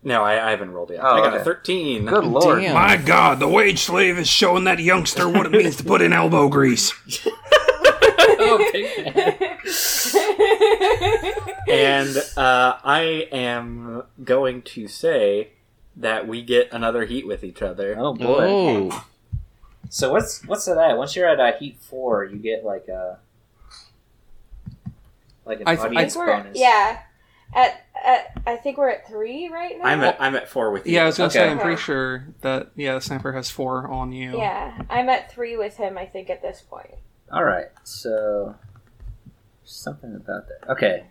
[0.03, 0.99] No, I, I haven't rolled yet.
[1.03, 1.41] Oh, I got okay.
[1.41, 2.05] a thirteen.
[2.05, 2.61] Good lord.
[2.61, 2.73] Damn.
[2.73, 6.11] My God, the wage slave is showing that youngster what it means to put in
[6.11, 6.91] elbow grease.
[8.71, 9.51] pig.
[11.69, 15.49] And uh, I am going to say
[15.95, 17.95] that we get another heat with each other.
[17.97, 18.43] Oh boy.
[18.91, 19.05] Oh,
[19.89, 20.97] So what's what's that?
[20.97, 23.19] Once you're at uh, heat four, you get like a
[25.45, 26.57] like an I th- I audience bonus.
[26.57, 26.99] yeah.
[27.53, 29.85] At, at I think we're at three right now.
[29.85, 30.93] I'm at I'm at four with you.
[30.95, 34.11] Yeah, I was gonna say I'm pretty sure that yeah, the sniper has four on
[34.11, 34.37] you.
[34.37, 35.97] Yeah, I'm at three with him.
[35.97, 36.95] I think at this point.
[37.31, 37.67] All right.
[37.83, 38.55] So
[39.63, 40.71] something about that.
[40.71, 41.05] Okay.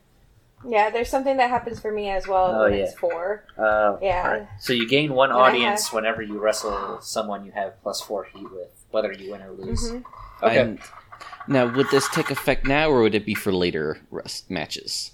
[0.68, 2.54] Yeah, there's something that happens for me as well.
[2.54, 2.84] Oh, when yeah.
[2.84, 3.46] it's four.
[3.56, 4.22] Uh, Yeah.
[4.24, 4.48] all right.
[4.58, 8.24] So you gain one And audience have- whenever you wrestle someone you have plus four
[8.24, 9.90] heat with, whether you win or lose.
[9.90, 10.04] Mhm.
[10.42, 10.58] Okay.
[10.60, 10.78] And
[11.48, 15.12] now, would this take effect now, or would it be for later rest matches?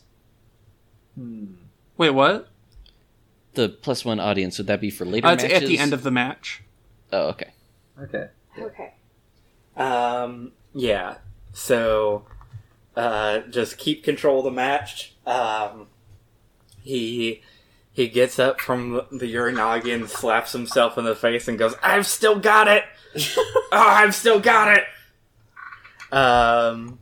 [1.17, 1.47] Hmm.
[1.97, 2.49] Wait, what?
[3.55, 5.63] The plus one audience would that be for later Uh, it's matches?
[5.63, 6.63] at the end of the match.
[7.13, 7.53] Oh, okay.
[8.03, 8.29] Okay.
[8.59, 8.93] Okay.
[9.77, 11.17] Um, yeah.
[11.53, 12.27] So,
[12.95, 15.15] uh, just keep control of the match.
[15.27, 15.87] Um,
[16.83, 17.43] he
[17.93, 22.07] he gets up from the uranage and slaps himself in the face and goes, "I've
[22.07, 22.85] still got it.
[23.17, 24.85] oh, I've still got it."
[26.15, 26.99] Um,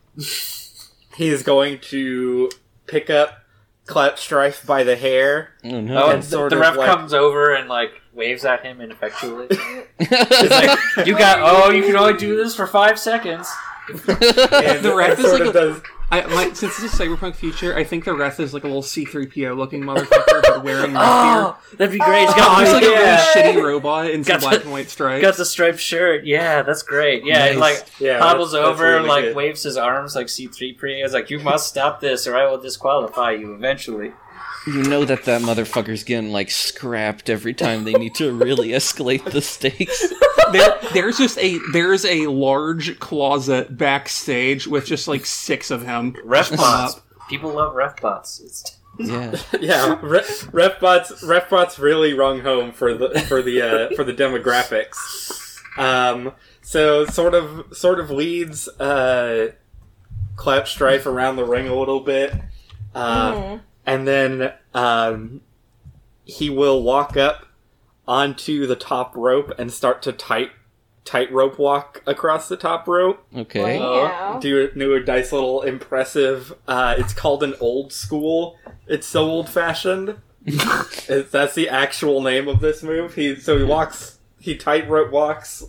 [1.16, 2.50] he's going to
[2.86, 3.43] pick up
[3.86, 5.54] Clout Strife by the hair.
[5.64, 6.04] Oh Oh, no!
[6.06, 8.80] and And the, sort the of ref like- comes over and like waves at him
[8.80, 9.48] ineffectually.
[10.00, 13.48] like- you got oh, you can only do this for five seconds.
[13.88, 15.82] And The ref it is sort like a- does.
[16.22, 19.56] I, since this is Cyberpunk Future, I think the ref is like a little C-3PO
[19.56, 22.24] looking motherfucker, but wearing Oh, that'd be great.
[22.26, 22.44] He's gear.
[22.44, 22.88] got, He's like yeah.
[22.88, 25.22] a really shitty robot in some Got black the- and white stripes.
[25.22, 26.24] got the striped shirt.
[26.24, 27.24] Yeah, that's great.
[27.24, 27.80] Yeah, he, Nice.
[27.80, 29.36] like Yeah, hobbles that's- that's over, really like good.
[29.36, 30.86] waves his arms like C three PO.
[30.86, 34.12] It's like you must stop this, or I will disqualify you eventually.
[34.66, 39.24] You know that that motherfucker's getting like scrapped every time they need to really escalate
[39.30, 40.12] the stakes.
[40.52, 46.16] there, there's just a there's a large closet backstage with just like six of him.
[46.24, 47.00] Ref Just bots.
[47.28, 48.40] People love ref bots.
[48.40, 49.36] It's Yeah.
[49.60, 55.58] yeah, Re- Refbots Refbots really rung home for the for the uh, for the demographics.
[55.76, 59.52] Um, so sort of sort of leads uh,
[60.36, 62.32] Clout Strife around the ring a little bit,
[62.94, 63.60] uh, Mhm.
[63.86, 65.40] And then um,
[66.24, 67.46] he will walk up
[68.06, 70.50] onto the top rope and start to tight
[71.04, 73.24] tightrope walk across the top rope.
[73.36, 73.78] Okay.
[73.78, 74.38] Wow.
[74.40, 76.54] Do do a nice little impressive.
[76.66, 78.58] Uh, it's called an old school.
[78.86, 80.16] It's so old fashioned.
[80.46, 83.14] That's the actual name of this move.
[83.14, 84.18] He so he walks.
[84.38, 85.64] He tightrope walks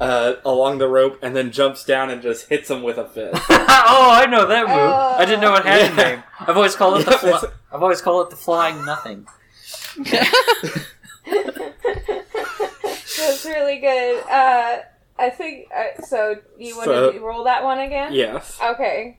[0.00, 3.40] uh, along the rope and then jumps down and just hits him with a fist.
[3.50, 4.92] oh, I know that move.
[4.92, 6.22] I didn't know it had a name.
[6.40, 9.26] I've always called it the Yeah, fly- it's- I've always called it the flying nothing.
[11.26, 11.64] That's
[13.44, 14.22] really good.
[14.24, 14.78] Uh,
[15.18, 16.36] I think uh, so.
[16.58, 18.12] You want So- to roll that one again?
[18.12, 18.58] Yes.
[18.62, 19.18] Okay.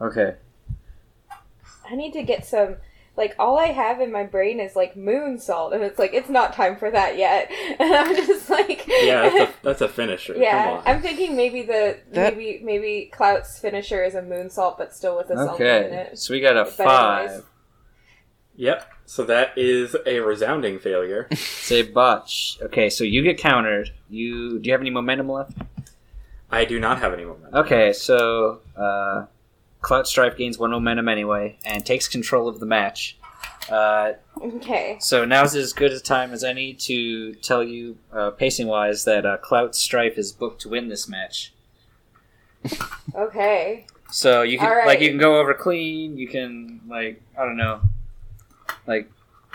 [0.00, 0.34] Okay.
[1.88, 2.76] I need to get some.
[3.16, 6.52] Like all I have in my brain is like moonsault, and it's like it's not
[6.52, 7.50] time for that yet.
[7.80, 10.34] And I'm just like, Yeah, that's a, that's a finisher.
[10.36, 10.64] yeah.
[10.66, 10.82] Come on.
[10.86, 15.30] I'm thinking maybe the That- maybe maybe Clout's finisher is a moonsault, but still with
[15.30, 15.96] a salt in Okay.
[16.12, 16.18] it.
[16.18, 17.28] So we got a But five.
[17.30, 17.44] anyways.
[18.58, 18.92] Yep.
[19.06, 21.28] So that is a resounding failure.
[21.34, 22.58] Say botch.
[22.62, 23.90] Okay, so you get countered.
[24.08, 25.52] You do you have any momentum left?
[26.50, 27.54] I do not have any momentum.
[27.54, 29.26] Okay, so uh,
[29.86, 33.16] Clout Strife gains one momentum anyway and takes control of the match.
[33.70, 34.96] Uh, Okay.
[34.98, 39.24] so now's as good a time as any to tell you, uh, pacing wise, that
[39.24, 41.52] uh, Clout Strife is booked to win this match.
[43.14, 43.86] Okay.
[44.10, 44.86] So you can right.
[44.88, 46.18] like you can go over clean.
[46.18, 47.80] You can like I don't know,
[48.88, 49.08] like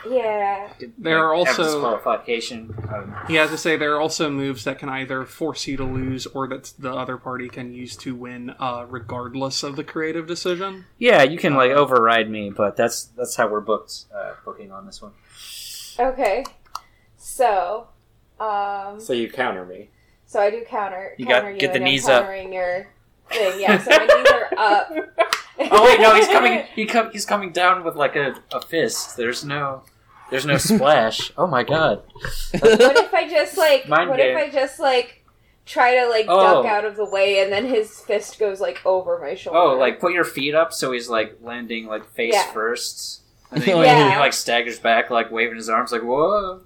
[0.10, 0.70] Yeah.
[0.98, 2.74] There are also- disqualification.
[2.94, 5.84] Um, He has to say there are also moves that can either force you to
[5.84, 10.28] lose or that the other party can use to win, uh, regardless of the creative
[10.28, 10.86] decision.
[10.98, 14.72] yeah, you can like Uh, override me, but that's that's how we're booked uh, booking
[14.72, 15.12] on this one.
[16.00, 16.44] Okay.
[17.18, 17.88] So,
[18.40, 19.90] um, So you counter me.
[20.26, 21.14] so I do counter.
[21.18, 22.24] You got- counter get the knees up.
[22.26, 22.88] your
[23.30, 23.60] thing.
[23.62, 23.78] Yeah.
[23.78, 24.92] So my knees are up.
[25.64, 26.64] Oh wait, no, he's coming.
[26.76, 29.16] He come, He's coming down with like a, a fist.
[29.16, 29.84] There's no,
[30.32, 31.32] there's no splash.
[31.38, 32.02] Oh my god.
[32.60, 33.88] what if I just like?
[33.88, 34.36] Mind what game.
[34.36, 35.24] if I just like
[35.66, 36.64] try to like Oh.
[36.64, 39.60] duck out of the way and then his fist goes like over my shoulder?
[39.60, 42.52] Oh, like put your feet up so he's like landing like face Yeah.
[42.52, 43.22] first,
[43.52, 44.14] and then he, like, yeah.
[44.14, 46.62] he like staggers back, like waving his arms, like whoa.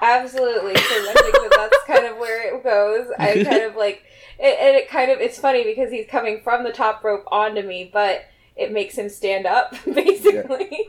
[0.00, 0.74] Absolutely.
[0.74, 3.06] So I think that that's kind of where it goes.
[3.18, 4.02] I kind of like
[4.38, 7.62] it, and it kind of it's funny because he's coming from the top rope onto
[7.62, 8.24] me, but
[8.56, 10.88] it makes him stand up basically.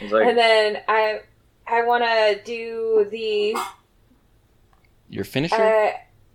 [0.00, 1.20] He's like, and then I
[1.66, 3.56] I want to do the
[5.08, 5.54] Your finisher?
[5.54, 5.92] uh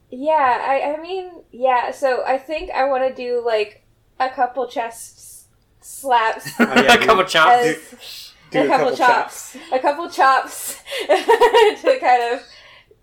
[0.09, 3.83] yeah, I I mean, yeah, so I think I want to do like
[4.19, 5.47] a couple chest
[5.81, 7.65] slaps Oh, yeah, a couple chops.
[7.65, 12.41] as Do a, a couple, couple chops, a couple chops to kind of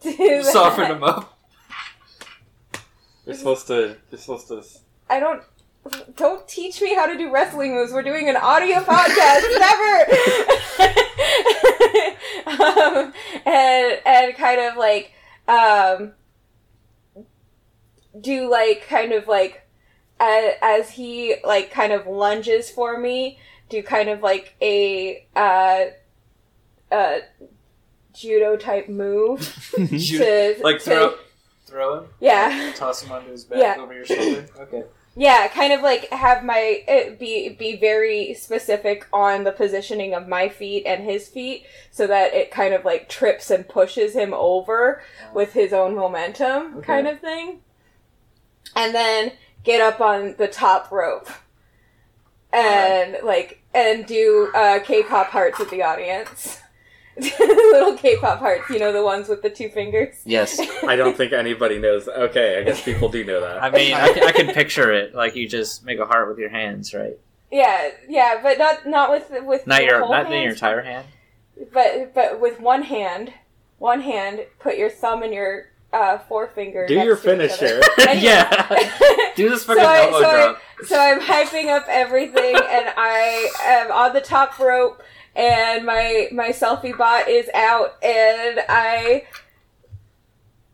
[0.01, 0.45] do that.
[0.53, 1.39] Soften him up.
[3.27, 3.97] You're supposed to.
[4.11, 4.63] You're supposed to.
[5.09, 5.43] I don't.
[6.17, 7.93] Don't teach me how to do wrestling moves.
[7.93, 9.45] We're doing an audio podcast.
[9.59, 10.07] Never.
[12.47, 13.13] um,
[13.45, 15.13] and and kind of like
[15.47, 16.13] um,
[18.21, 19.69] do like kind of like
[20.21, 23.39] as, as he like kind of lunges for me.
[23.69, 25.85] Do kind of like a uh,
[26.93, 27.19] uh,
[28.13, 29.41] judo type move
[29.77, 31.15] to like to- throw,
[31.67, 32.09] throw him.
[32.21, 32.73] yeah.
[32.77, 33.77] Toss him onto his back Yeah.
[33.83, 34.47] over your shoulder.
[34.61, 34.85] Okay.
[35.17, 40.27] Yeah, kind of like have my it be be very specific on the positioning of
[40.27, 44.35] my feet and his feet, so that it kind of like trips and pushes him
[44.35, 45.03] over
[45.33, 46.87] with his own momentum, Okay.
[46.87, 47.61] kind of thing.
[48.75, 51.29] And then get up on the top rope
[52.53, 56.61] and like and do uh, K-pop hearts with the audience.
[57.39, 60.17] Little K-pop hearts, you know the ones with the two fingers.
[60.25, 60.59] Yes.
[60.85, 62.09] I don't think anybody knows.
[62.09, 63.63] Okay, I guess people do know that.
[63.63, 65.15] I mean, I, can- I can picture it.
[65.15, 67.19] Like you just make a heart with your hands, right?
[67.51, 71.07] Yeah, yeah, but not not with with Not your, whole not in your entire hand.
[71.73, 73.33] But but with one hand,
[73.79, 76.87] one hand, put your thumb and your uh, forefinger.
[76.89, 77.83] Do next your to each other.
[77.97, 78.19] finisher.
[78.19, 79.33] Yeah.
[79.37, 80.59] Do this so fucking I, elbow so, drop.
[80.83, 85.01] I, so I'm hyping up everything, and I am on the top rope,
[85.37, 89.25] and my my selfie bot is out, and I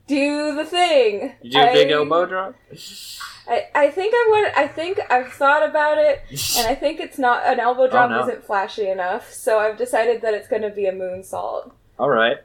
[0.07, 1.35] do the thing.
[1.43, 2.55] You do a big elbow drop.
[3.49, 4.57] I, I think I want.
[4.57, 6.23] I think I've thought about it,
[6.59, 8.23] and I think it's not an elbow oh, drop Oh, no.
[8.23, 9.33] isn't flashy enough.
[9.33, 11.73] So I've decided that it's going to be a moonsault.
[11.99, 12.39] All right.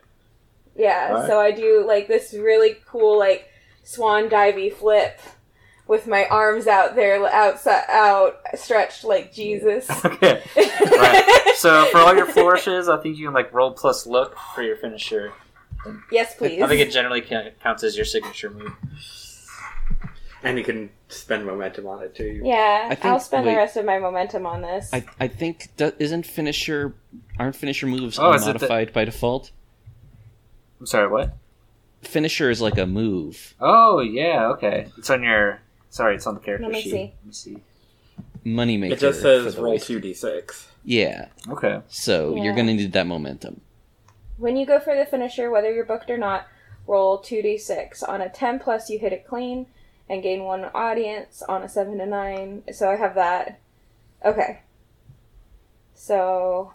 [0.76, 1.28] Yeah, Alright.
[1.28, 3.49] so I do like this really cool like
[3.84, 5.20] swan divey flip
[5.88, 9.89] with my arms out there outside out stretched like Jesus.
[10.05, 10.41] Okay.
[10.57, 11.53] Right.
[11.57, 14.75] So for all your flourishes, I think you can like roll plus look for your
[14.77, 15.31] finisher.
[16.11, 16.61] yes, please.
[16.61, 18.73] I think it generally counts as your signature move.
[20.43, 22.41] and you can spend momentum on it too.
[22.43, 23.53] yeah, I think- I'll spend wait.
[23.53, 24.89] the rest of my momentum on this.
[24.93, 26.93] I, I think isn't finisher
[27.39, 29.51] aren't finisher moves Oh, is the- by default?
[30.79, 31.36] I'm sorry, what?
[32.01, 33.55] Finisher is like a move.
[33.59, 34.88] Oh yeah, okay.
[34.97, 35.61] It's on your.
[35.89, 36.91] Sorry, it's on the character Let me sheet.
[36.91, 36.97] see.
[36.97, 37.57] Let me see.
[38.45, 38.91] Moneymaker.
[38.91, 39.86] It just for says the roll race.
[39.88, 40.67] two d six.
[40.83, 41.27] Yeah.
[41.49, 41.81] Okay.
[41.88, 43.61] So you're gonna need that momentum.
[44.38, 46.47] when you go for the finisher, whether you're booked or not,
[46.86, 48.03] roll two d six.
[48.03, 49.65] On a ten plus, you hit it clean
[50.09, 51.41] and gain one audience.
[51.49, 53.59] On a seven to nine, so I have that.
[54.23, 54.59] Okay.
[55.93, 56.73] So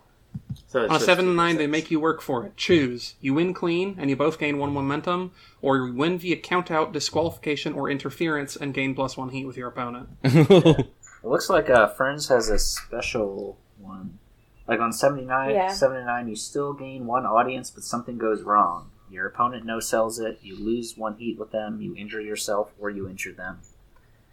[0.70, 2.56] So On a seven to nine, they make you work for it.
[2.56, 3.14] Choose.
[3.20, 6.92] You win clean, and you both gain one momentum, or you win via count out,
[6.92, 10.08] disqualification, or interference, and gain plus one heat with your opponent.
[11.22, 14.18] It looks like uh, Ferns has a special one.
[14.66, 15.70] Like on 79, Yeah.
[15.70, 18.90] 79, you still gain one audience, but something goes wrong.
[19.10, 22.88] Your opponent no sells it, you lose one heat with them, you injure yourself, or
[22.88, 23.58] you injure them.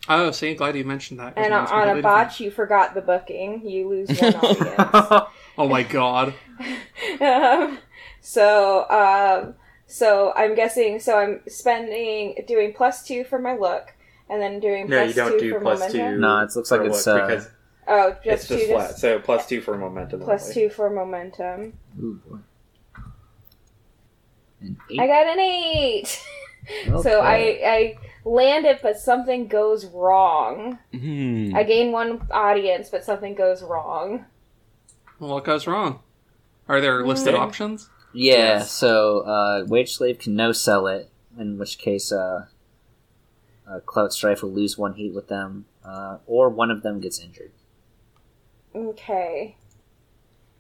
[0.10, 1.34] Oh, see, glad you mentioned that.
[1.38, 3.68] And on a botch, you forgot the booking.
[3.68, 5.30] You lose one audience.
[5.58, 6.34] Oh my god.
[7.22, 7.78] um,
[8.22, 9.56] so, um,
[9.86, 11.00] so I'm guessing.
[11.00, 13.94] So I'm spending doing plus two for my look,
[14.30, 16.14] and then doing No, plus you don't two do for plus momentum.
[16.16, 16.20] two.
[16.20, 17.50] No, it looks like for it's, uh, because
[17.90, 18.68] Oh, it's just just two.
[18.74, 18.90] flat.
[18.90, 20.20] Just So plus two for momentum.
[20.22, 20.54] plus only.
[20.54, 21.74] two for momentum.
[22.02, 22.38] Ooh, boy.
[24.62, 25.00] An eight?
[25.00, 26.24] I got an eight.
[27.02, 27.98] So I I
[28.28, 30.80] land it, but something goes wrong.
[30.92, 31.52] Hmm.
[31.56, 34.26] I gain one audience, but something goes wrong.
[35.20, 36.02] Well, what goes wrong?
[36.68, 37.40] Are there listed Mm.
[37.40, 37.90] options?
[38.14, 42.48] Yeah, so uh, Wage Slave can no sell it, in which case uh,
[43.70, 47.20] uh, Clout Strife will lose one heat with them, uh, or one of them gets
[47.20, 47.52] injured.
[48.76, 49.56] Okay.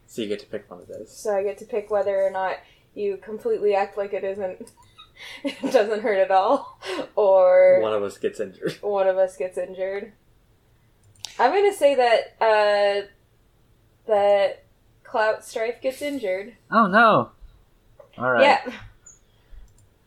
[0.07, 1.15] So you get to pick one of those.
[1.15, 2.57] So I get to pick whether or not
[2.95, 4.71] you completely act like it isn't
[5.43, 6.79] it doesn't hurt at all
[7.15, 8.73] or One of us gets injured.
[8.81, 10.13] one of us gets injured.
[11.39, 13.07] I'm gonna say that uh
[14.07, 14.63] that
[15.03, 16.53] Clout Strife gets injured.
[16.71, 17.31] Oh no!
[18.17, 18.43] Alright.
[18.43, 18.71] Yeah,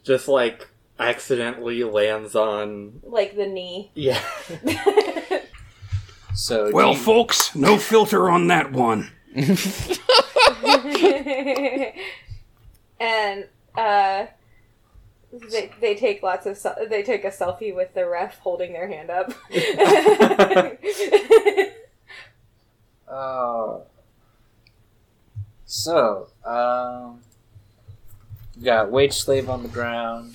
[0.03, 3.01] Just like accidentally lands on.
[3.05, 3.91] like the knee.
[3.95, 4.21] Yeah.
[6.33, 9.11] So Well, you- folks, no filter on that one.
[12.99, 13.47] and
[13.77, 14.27] uh
[15.33, 16.59] they, they take lots of
[16.89, 19.33] they take a selfie with the ref holding their hand up.
[23.13, 23.83] Oh.
[25.73, 27.21] So, um,
[28.57, 30.35] we got Wage Slave on the ground.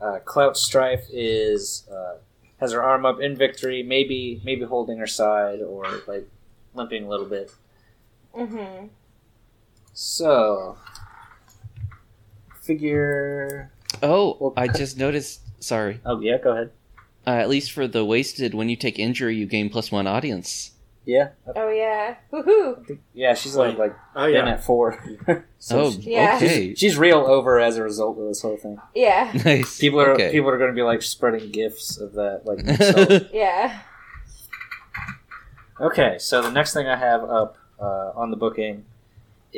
[0.00, 2.16] Uh, Clout Strife is uh,
[2.58, 6.26] has her arm up in victory, maybe maybe holding her side or like
[6.74, 7.50] limping a little bit.
[8.34, 8.86] Mm hmm
[9.92, 10.78] So,
[12.66, 13.70] figure.
[14.02, 15.40] Oh, I just noticed.
[15.62, 16.00] Sorry.
[16.04, 16.70] Oh yeah, go ahead.
[17.26, 20.72] Uh, at least for the wasted, when you take injury, you gain plus one audience.
[21.04, 22.98] Yeah, Oh yeah, woohoo!
[23.14, 23.34] yeah.
[23.34, 24.52] She's like like Oh been yeah.
[24.54, 24.98] at four.
[25.60, 26.34] so oh, she- Yeah.
[26.36, 26.74] okay.
[26.74, 28.76] she's real over as a result of this whole thing.
[28.92, 29.78] Yeah, nice.
[29.78, 30.32] People are okay.
[30.32, 32.42] people are going to be like spreading gifts of that.
[32.44, 33.82] Like, yeah.
[35.80, 36.16] okay.
[36.18, 38.84] So the next thing I have up uh, on the booking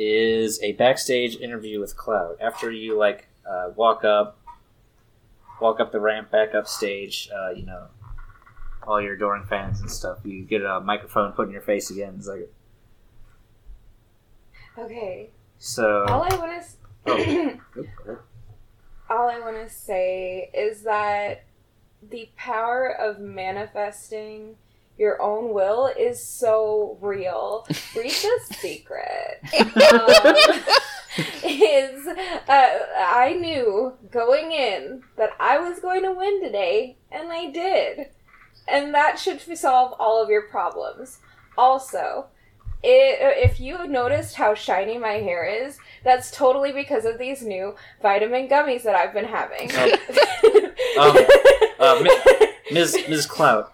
[0.01, 2.37] is a backstage interview with Clout.
[2.39, 4.39] After you like uh, walk up,
[5.59, 7.87] walk up the ramp back up stage, uh, you know,
[8.87, 10.19] all your adoring fans and stuff.
[10.23, 12.15] You get a microphone put in your face again.
[12.17, 12.49] It's like
[14.77, 15.29] Okay.
[15.57, 16.05] so.
[16.07, 16.69] All I want to
[17.05, 17.17] Oh,
[17.77, 18.17] Oop, go ahead.
[19.09, 21.43] all I want to say is that
[22.07, 24.55] the power of manifesting
[24.99, 27.65] your own will is so real.
[27.95, 29.41] Read the secret.
[29.91, 30.35] Um,
[31.43, 37.49] is uh, I knew going in that I was going to win today, and I
[37.49, 38.09] did,
[38.67, 41.19] and that should solve all of your problems.
[41.57, 42.27] Also,
[42.83, 47.75] it, if you noticed how shiny my hair is, that's totally because of these new
[48.01, 49.69] vitamin gummies that I've been having.
[51.79, 52.05] uh,
[52.71, 52.97] Ms.
[53.09, 53.25] Ms.
[53.25, 53.73] Clout,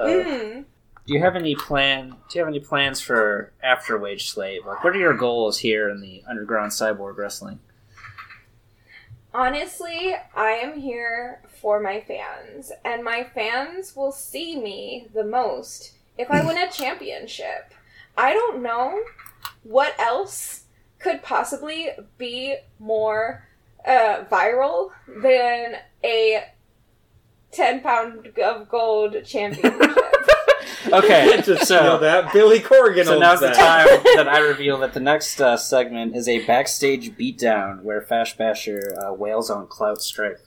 [0.00, 0.64] uh, Mm.
[1.06, 2.10] do you have any plan?
[2.28, 4.66] Do you have any plans for after Wage Slave?
[4.66, 7.60] Like, what are your goals here in the underground cyborg wrestling?
[9.32, 15.92] Honestly, I am here for my fans, and my fans will see me the most
[16.18, 17.72] if I win a championship.
[18.16, 19.00] I don't know
[19.62, 20.64] what else
[20.98, 23.46] could possibly be more
[23.86, 24.90] uh, viral
[25.22, 26.44] than a
[27.52, 29.96] 10 pound of gold championship.
[30.92, 33.86] Okay, Just so know that Billy Corgan So owns now's the time
[34.16, 38.96] that I reveal that the next uh, segment is a backstage beatdown where Fash Basher
[38.98, 40.40] uh, wails on Clout Strife.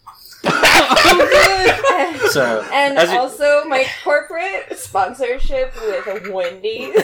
[2.31, 5.73] So, and as you- also my corporate sponsorship
[6.05, 6.95] with Wendy's.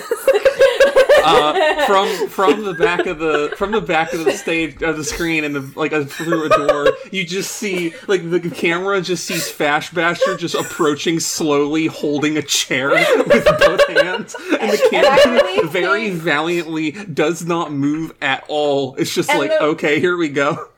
[1.23, 5.03] uh, from from the back of the from the back of the stage of the
[5.03, 9.49] screen and the like through a door, you just see like the camera just sees
[9.51, 15.43] Fash Basher just approaching slowly, holding a chair with both hands, and the And camera
[15.43, 18.95] really very think- valiantly does not move at all.
[18.95, 20.69] It's just And like the- okay, here we go.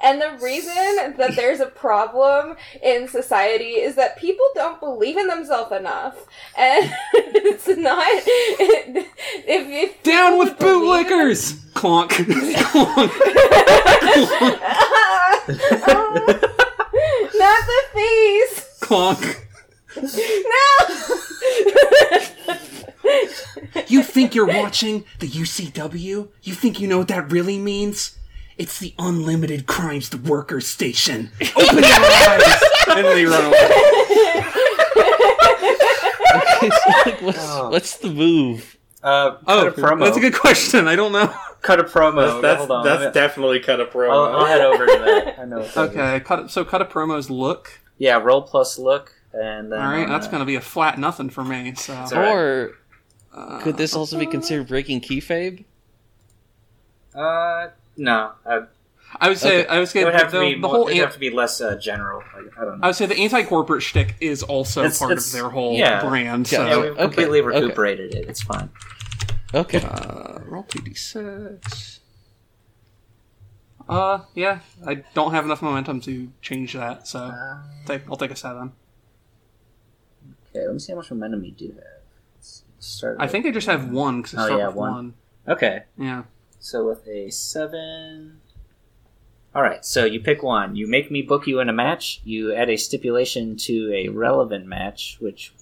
[0.00, 0.74] And the reason
[1.16, 6.26] that there's a problem in society is that people don't believe in themselves enough.
[6.56, 9.06] And it's not if,
[9.46, 11.54] if Down with it- bootlickers!
[11.72, 12.10] Clonk.
[12.10, 13.08] Clonk.
[17.34, 18.78] Not the face.
[18.80, 19.36] Clonk.
[20.00, 20.10] No.
[23.86, 26.28] You think you're watching the UCW?
[26.42, 28.17] You think you know what that really means?
[28.58, 31.30] It's the Unlimited Crimes the Workers Station.
[31.56, 32.62] Open your eyes!
[32.88, 34.44] And they run away.
[37.06, 38.76] Like, what's, what's the move?
[39.02, 40.00] Uh, cut Oh, a promo.
[40.04, 40.88] that's a good question.
[40.88, 41.32] I don't know.
[41.62, 42.42] cut a promo.
[42.42, 42.84] That's Hold on.
[42.84, 44.10] that's let me- definitely cut a promo.
[44.10, 45.38] I'll, I'll head over to that.
[45.38, 45.58] I know.
[45.60, 45.90] What that is.
[45.96, 47.80] Okay, cut, so cut a promo's look.
[47.98, 50.98] Yeah, roll plus look, and then All right, uh, that's going to be a flat
[50.98, 51.74] nothing for me.
[51.74, 52.34] So all right.
[52.34, 52.72] Or
[53.60, 55.64] could this also be considered breaking kayfabe?
[57.14, 58.32] Uh, no.
[58.46, 58.62] I,
[59.20, 59.68] I would say Okay.
[59.68, 60.52] I would say it would have the, to be.
[60.54, 62.22] the more, whole it'd an- have to be less uh, general.
[62.34, 62.84] Like, I don't know.
[62.84, 66.02] I would say the anti-corporate shtick is also It's- part it's- of their whole yeah.
[66.06, 66.50] brand.
[66.50, 67.60] Yeah, So yeah, we've okay, completely okay.
[67.62, 68.28] recuperated it.
[68.28, 68.70] It's fine.
[69.54, 69.80] Okay.
[69.82, 72.00] uh, roll two d six.
[73.88, 78.30] Uh, yeah, I don't have enough momentum to change that, so Uh, take, I'll take
[78.30, 78.72] a seven.
[80.50, 81.84] okay, let me see how much momentum you do have.
[82.80, 83.16] Start.
[83.18, 84.92] I think I just have one because I Oh, start yeah, with one.
[84.92, 85.14] one.
[85.48, 86.24] Okay, Yeah.
[86.60, 88.40] So with a seven.
[89.54, 90.76] All right, so you pick one.
[90.76, 92.20] You make me book you in a match.
[92.24, 95.52] You add a stipulation to a relevant match, which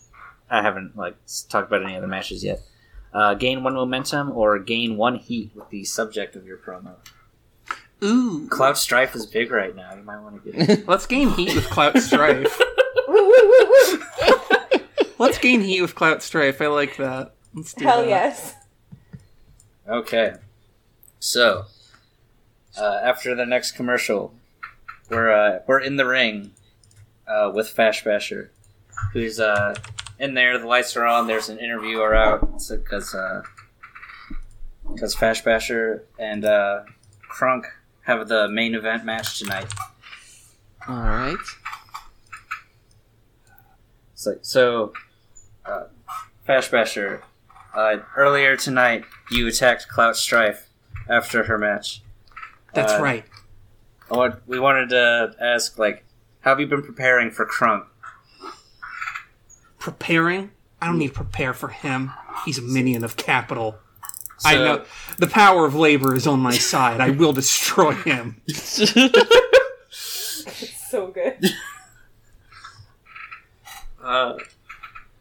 [0.51, 1.17] I haven't like
[1.49, 2.61] talked about any other matches yet.
[3.13, 6.97] Uh, gain one momentum or gain one heat with the subject of your promo.
[8.05, 8.47] Ooh.
[8.51, 9.95] Clout Strife is big right now.
[9.95, 10.87] You might want to get it.
[10.89, 12.61] Let's gain heat with Clout Strife.
[13.09, 14.81] Woo, woo, woo, woo.
[15.19, 16.61] Let's gain heat with Clout Strife.
[16.61, 17.33] I like that.
[17.55, 18.09] Let's do Hell that.
[18.09, 18.55] yes.
[19.89, 20.35] Okay.
[21.27, 21.64] So,
[22.79, 24.33] uh, after the next commercial,
[25.11, 26.53] we're uh, we're in the ring
[27.27, 28.53] uh, with Fash Basher,
[29.12, 29.74] who's uh,
[30.20, 30.57] in there.
[30.57, 31.27] The lights are on.
[31.27, 33.16] There's an interviewer out because
[34.89, 36.85] because Fash Basher and uh,
[37.29, 37.64] Crunk
[38.03, 39.66] have the main event match tonight.
[40.87, 41.37] All right.
[44.14, 44.93] So, so
[45.64, 45.87] uh,
[46.45, 47.24] Fash Basher,
[47.74, 50.66] uh, earlier tonight you attacked Clout Strife
[51.09, 52.03] after her match.
[52.75, 53.25] That's Uh, right.
[54.11, 56.05] I we wanted to ask, like,
[56.41, 57.87] how have you been preparing for Crunk?
[59.79, 60.51] Preparing?
[60.81, 62.13] I don't need to prepare for him.
[62.45, 63.79] He's a minion of capital.
[64.45, 64.85] I know
[65.19, 67.01] the power of labor is on my side.
[67.01, 68.41] I will destroy him.
[70.89, 71.45] So good.
[74.03, 74.35] Uh,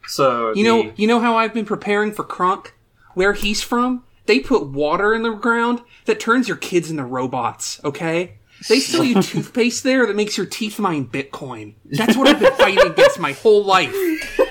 [0.07, 2.67] so You know, you know how I've been preparing for Crunk?
[3.15, 7.79] Where he's from, they put water in the ground that turns your kids into robots,
[7.83, 8.35] okay?
[8.69, 11.75] They sell you toothpaste there that makes your teeth mine Bitcoin.
[11.85, 13.93] That's what I've been fighting against my whole life.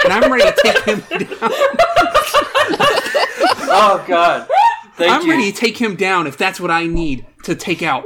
[0.04, 1.50] And I'm ready to take him down.
[3.66, 4.48] oh God,
[4.96, 5.30] thank I'm you.
[5.32, 8.04] ready to take him down if that's what I need to take out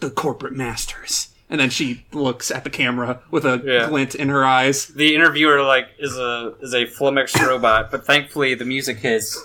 [0.00, 1.28] the corporate masters.
[1.50, 3.88] And then she looks at the camera with a Yeah.
[3.88, 4.86] glint in her eyes.
[4.86, 9.38] The interviewer like is a is a flummoxed robot, but thankfully the music hits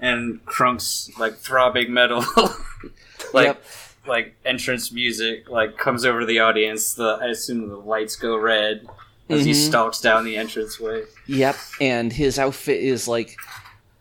[0.00, 2.24] and Crunk's like throbbing metal,
[3.32, 3.64] like Yep.
[4.06, 6.94] like entrance music like comes over the audience.
[6.94, 8.86] The I assume the lights go red
[9.28, 9.66] as he Mhm.
[9.68, 11.02] stalks down the entranceway.
[11.26, 13.36] Yep, and his outfit is like,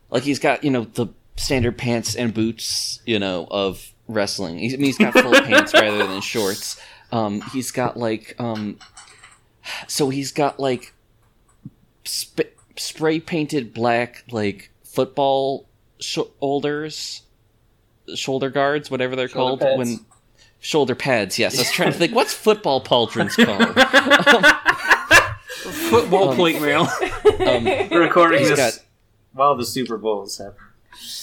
[0.10, 4.58] like he's got you know the standard pants and boots, you know, of wrestling.
[4.58, 6.80] He's, I mean, he's got full pants rather than shorts.
[7.12, 8.80] Um, he's got like, um,
[9.88, 10.94] so he's got like
[12.08, 15.68] sp- spray painted black like football
[16.00, 17.22] shoulders,
[18.16, 19.78] shoulder guards, whatever they're Shoulder called pads.
[19.78, 20.06] when.
[20.60, 21.56] Shoulder pads, yes.
[21.56, 23.76] I was trying to think, what's football pauldrons called?
[25.90, 26.88] Football Um, plate mail.
[27.40, 28.84] Um, We're recording this got-
[29.34, 30.62] while the Super Bowl is happening.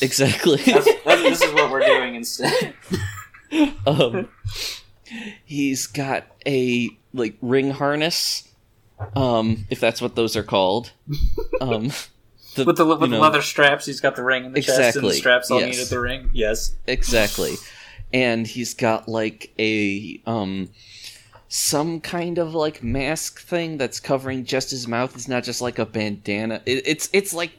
[0.00, 0.58] exactly.
[0.64, 2.74] That's, that's, this is what we're doing instead.
[3.86, 4.28] um,
[5.44, 8.48] he's got a like ring harness,
[9.16, 10.92] um, if that's what those are called.
[11.60, 11.90] Um,
[12.54, 14.96] the, With the with the know, leather straps, he's got the ring in the chest
[14.96, 15.70] and the straps all yes.
[15.70, 16.30] needed the ring.
[16.32, 16.74] Yes.
[16.86, 17.54] exactly,
[18.12, 20.70] and he's got like a um,
[21.48, 25.14] some kind of like mask thing that's covering just his mouth.
[25.14, 26.62] It's not just like a bandana.
[26.66, 27.52] It, it's it's like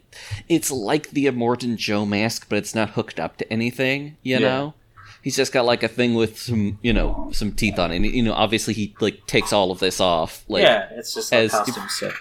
[0.50, 4.18] it's like the Immortan Joe mask, but it's not hooked up to anything.
[4.24, 4.40] You Yeah.
[4.40, 4.74] know.
[5.22, 7.96] He's just got like a thing with some, you know, some teeth on it.
[7.96, 10.46] And, you know, obviously he like takes all of this off.
[10.48, 12.12] Like, yeah, it's just like as- costume set.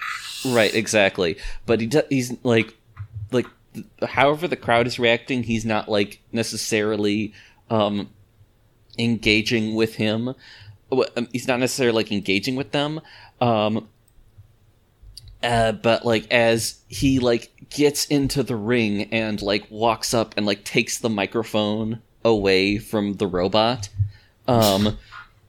[0.44, 1.36] Right, exactly.
[1.66, 2.74] But he do, he's like
[3.32, 3.46] like
[4.06, 7.32] however the crowd is reacting, he's not like necessarily
[7.70, 8.10] um
[8.98, 10.34] engaging with him.
[10.92, 13.00] Um, He's not necessarily like engaging with them.
[13.40, 13.88] Um
[15.44, 20.46] uh, but like as he like gets into the ring and like walks up and
[20.46, 23.90] like takes the microphone away from the robot,
[24.48, 24.96] um,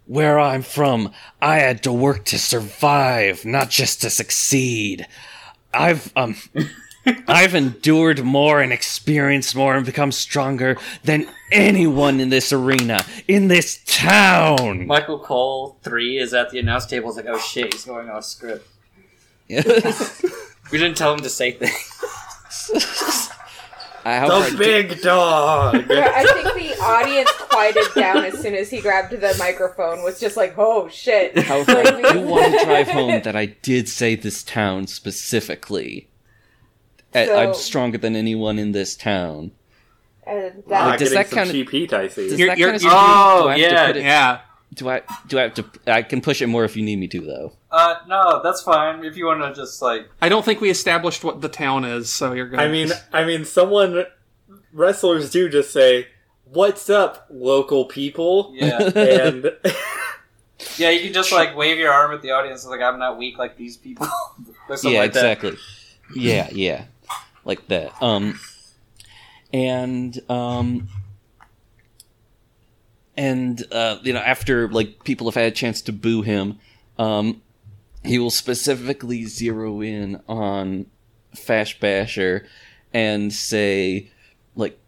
[0.05, 5.07] where I'm from, I had to work to survive, not just to succeed.
[5.73, 6.35] I've um
[7.27, 13.47] I've endured more and experienced more and become stronger than anyone in this arena, in
[13.47, 14.87] this town.
[14.87, 17.09] Michael Cole three is at the announce table.
[17.09, 18.67] Is like, oh shit, he's going off script.
[20.71, 21.71] We didn't tell him to say things.
[24.05, 25.75] I hope I The do- big dog.
[25.91, 30.03] I think the audience quieted down as soon as he grabbed the microphone.
[30.03, 33.89] Was just like, "Oh shit!" However, I do want to drive home that I did
[33.89, 36.07] say this town specifically.
[37.15, 39.51] I- I'm stronger than anyone in this town.
[40.27, 42.29] And Wow, that, does that kinda- cheap heat, I see.
[42.29, 43.95] Does You're- that you're- kind of you're- Oh, do I have yeah, to oh, put
[43.97, 44.39] it, Yeah.
[44.73, 47.07] do I do I have to I can push it more if you need me
[47.07, 47.53] to though.
[47.75, 49.03] Uh, no, that's fine.
[49.03, 52.09] If you want to just like, I don't think we established what the town is,
[52.09, 52.61] so you're good.
[52.61, 54.05] I mean, I mean, someone
[54.71, 56.07] wrestlers do just say,
[56.45, 59.51] "What's up, local people?" yeah, and
[60.77, 63.37] yeah, you can just like wave your arm at the audience, like I'm not weak
[63.37, 64.07] like these people.
[64.69, 65.43] or something yeah, like that.
[65.43, 65.57] exactly.
[66.15, 66.85] yeah, yeah.
[67.43, 67.91] Like that.
[68.01, 68.39] Um
[69.51, 70.87] and um
[73.17, 76.57] and uh you know after like people have had a chance to boo him,
[76.97, 77.41] um
[78.05, 80.85] he will specifically zero in on
[81.35, 82.45] Fash Basher
[82.93, 84.09] and say
[84.55, 84.79] like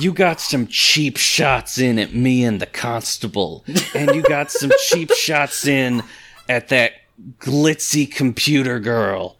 [0.00, 4.70] you got some cheap shots in at me and the constable, and you got some
[4.86, 6.02] cheap shots in
[6.48, 6.92] at that
[7.38, 9.36] glitzy computer girl.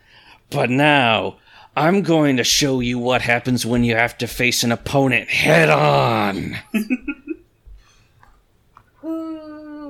[0.51, 1.39] But now,
[1.77, 5.69] I'm going to show you what happens when you have to face an opponent head
[5.69, 6.57] on.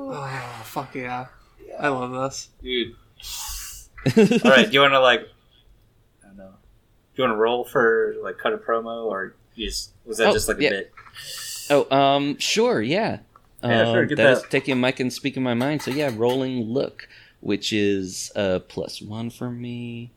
[0.08, 1.26] Oh, fuck yeah.
[1.78, 2.48] I love this.
[2.62, 2.94] dude.
[4.44, 5.20] All right, do you want to like,
[6.22, 9.66] I don't know, do you want to roll for like cut a promo or you
[9.68, 10.92] just was that Oh, just like a bit?
[11.70, 13.18] Oh, um, sure, yeah.
[13.62, 14.50] Yeah, sure, Um, get that is that.
[14.50, 15.82] taking mic and speaking my mind.
[15.82, 17.08] So yeah, rolling look,
[17.40, 20.12] which is uh plus one for me.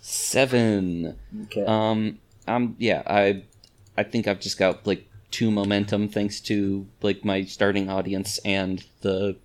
[0.00, 1.16] Seven.
[1.44, 1.64] Okay.
[1.64, 3.02] Um, I'm yeah.
[3.06, 3.44] I
[3.96, 8.84] I think I've just got like two momentum thanks to like my starting audience and
[9.00, 9.36] the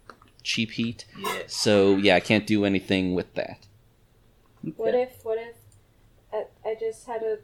[0.43, 1.05] cheap heat.
[1.17, 1.41] yeah.
[1.47, 3.65] So yeah, I can't do anything with that.
[4.77, 5.23] What if?
[5.23, 5.55] What if?
[6.31, 7.39] I, I just had a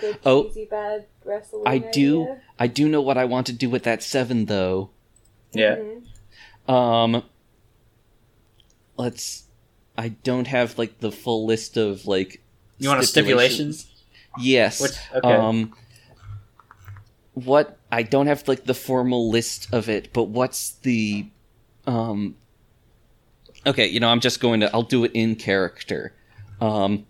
[0.00, 0.44] good Oh.
[0.44, 1.64] cheesy bad wrestling.
[1.66, 2.36] I do.
[2.60, 4.90] I do know what I want to do with that seven though.
[5.52, 5.76] Yeah.
[5.76, 6.72] Mhm.
[6.72, 7.24] Um,
[8.96, 9.44] let's.
[9.98, 12.40] I don't have like the full list of like.
[12.78, 13.74] You want a stipulation?
[14.38, 14.80] Yes.
[14.80, 15.32] Which- okay.
[15.34, 15.74] Um.
[17.34, 21.26] What I don't have like the formal list of it, but what's the,
[21.86, 22.36] um.
[23.66, 24.72] Okay, you know, I'm just going to.
[24.72, 26.12] I'll do it in character.
[26.60, 27.06] Um.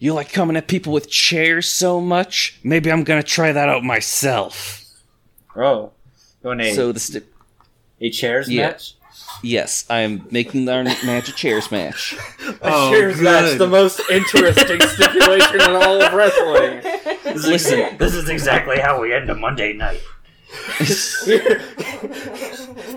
[0.00, 2.60] You like coming at people with chairs so much?
[2.62, 4.84] Maybe I'm gonna try that out myself.
[5.56, 5.90] Oh,
[6.44, 7.22] you want a So the sti-
[8.00, 8.68] a chairs Yeah.
[8.68, 8.94] match?
[9.42, 12.14] yes, I'm making our match a chairs match.
[12.46, 16.80] a Oh, cheers match, the most interesting stipulation in all of wrestling.
[17.34, 20.00] Listen, This is exactly how we end a Monday night.
[21.24, 21.58] Here,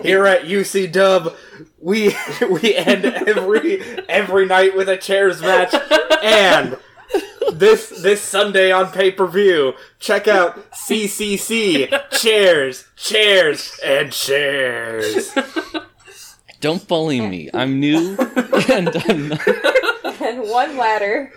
[0.03, 1.35] here at UC Dub,
[1.79, 2.15] we
[2.49, 5.73] we end every every night with a chairs match,
[6.23, 6.77] and
[7.51, 15.35] this this Sunday on pay per view, check out CCC chairs, chairs, and chairs.
[16.61, 17.49] Don't bully me.
[17.53, 18.15] I'm new,
[18.69, 19.47] and I'm not.
[20.21, 21.33] and one ladder.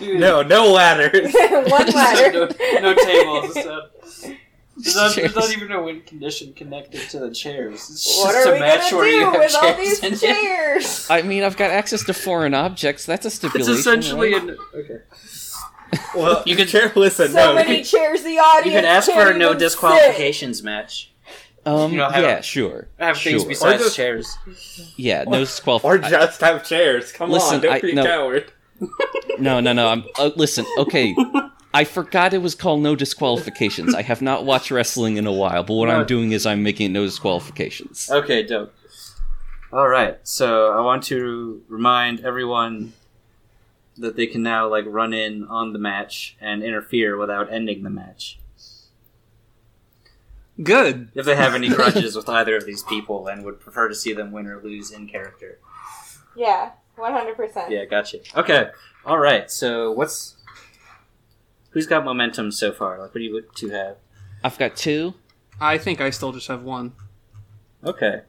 [0.00, 1.32] No, no ladders.
[1.70, 2.32] one ladder.
[2.32, 3.56] no, no tables.
[3.56, 4.36] Instead.
[4.80, 7.90] There's not, there's not even a win condition connected to the chairs.
[7.90, 10.20] It's What just are a we match gonna where you do have with all these
[10.20, 11.06] chairs?
[11.10, 13.04] I mean, I've got access to foreign objects.
[13.04, 14.42] That's a It's essentially right?
[14.44, 14.98] an okay.
[16.14, 16.92] Well, You you could- can chair.
[16.94, 18.66] Listen, So no, many chairs the audience.
[18.66, 19.58] You can ask for a no even sit.
[19.66, 21.10] disqualifications match.
[21.66, 22.86] Um, you know, have- yeah, sure.
[23.00, 23.48] I have things Sure.
[23.48, 24.38] besides Or just- chairs.
[24.96, 26.12] Yeah, no disqualifications.
[26.14, 27.10] or just have chairs.
[27.10, 28.02] Come Listen, on, don't I- be no.
[28.02, 28.52] a coward.
[29.38, 29.88] No, no, no.
[29.88, 30.64] I'm uh, listen.
[30.78, 31.14] Okay,
[31.74, 33.94] I forgot it was called no disqualifications.
[33.94, 36.00] I have not watched wrestling in a while, but what No.
[36.00, 38.10] I'm doing is I'm making it no disqualifications.
[38.10, 38.74] Okay, dope.
[39.72, 42.94] All right, so I want to remind everyone
[43.98, 47.90] that they can now like run in on the match and interfere without ending the
[47.90, 48.38] match
[50.62, 51.10] Good.
[51.14, 54.12] if they have any grudges with either of these people and would prefer to see
[54.12, 55.58] them win or lose in character.
[56.36, 57.70] Yeah, one hundred percent.
[57.70, 58.18] Yeah, gotcha.
[58.36, 58.70] Okay,
[59.04, 59.50] all right.
[59.50, 60.36] So what's
[61.70, 62.98] who's got momentum so far?
[62.98, 63.96] Like, what do you two have?
[64.42, 65.14] I've got two.
[65.60, 66.92] I think I still just have one.
[67.84, 68.22] Okay.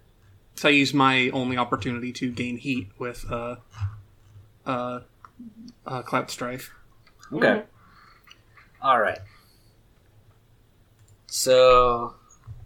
[0.55, 3.57] So I use my only opportunity to gain heat with uh,
[4.65, 5.01] uh,
[5.86, 6.74] uh, Clout Strife.
[7.32, 7.63] Okay.
[8.82, 9.20] All right.
[11.28, 12.15] So,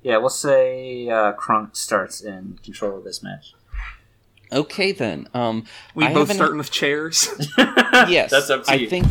[0.02, 3.54] yeah, we'll say uh, Crunk starts in control of this match.
[4.54, 5.28] Okay then.
[5.34, 7.28] Um, We I both haven't- starting with chairs.
[8.08, 8.90] Yes, That's up to I you.
[8.90, 9.06] think.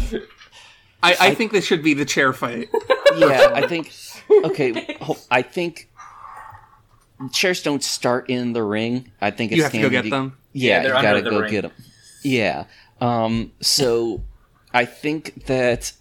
[1.03, 2.69] I, I think this should be the chair fight.
[3.17, 3.93] Yeah, I think.
[4.31, 4.97] Okay,
[5.31, 5.89] I think.
[7.33, 9.13] Chairs don't start in the ring.
[9.21, 10.37] I think it's You have to go get them.
[10.53, 11.51] Yeah, Yeah, you gotta go ring.
[11.51, 11.73] get them.
[12.25, 12.65] Yeah.
[13.01, 13.53] Um.
[13.61, 14.23] So,
[14.75, 15.93] I think that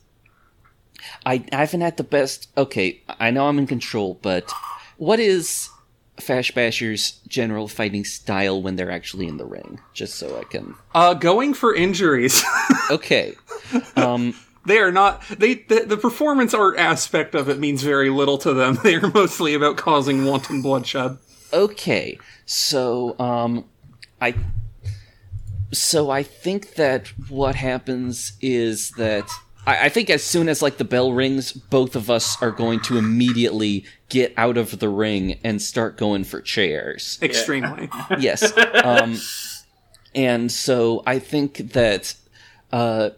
[1.25, 2.47] I, I haven't had the best.
[2.57, 4.51] Okay, I know I'm in control, but
[4.97, 5.69] what is
[6.21, 9.79] Fash Basher's general fighting style when they're actually in the ring?
[9.93, 10.75] Just so I can.
[10.93, 12.43] Uh, going for injuries.
[12.89, 13.35] Okay.
[13.95, 14.35] Um.
[14.65, 15.23] they are not.
[15.29, 18.77] They the, the performance art aspect of it means very little to them.
[18.83, 21.17] They are mostly about causing wanton bloodshed.
[21.53, 23.63] Okay, so um,
[24.19, 24.35] I
[25.71, 29.29] so I think that what happens is that
[29.65, 32.79] I, I think as soon as like the bell rings, both of us are going
[32.81, 37.19] to immediately get out of the ring and start going for chairs.
[37.21, 37.89] Extremely.
[38.19, 38.51] yes,
[38.83, 39.17] um,
[40.13, 42.15] and so I think that
[42.71, 43.11] uh,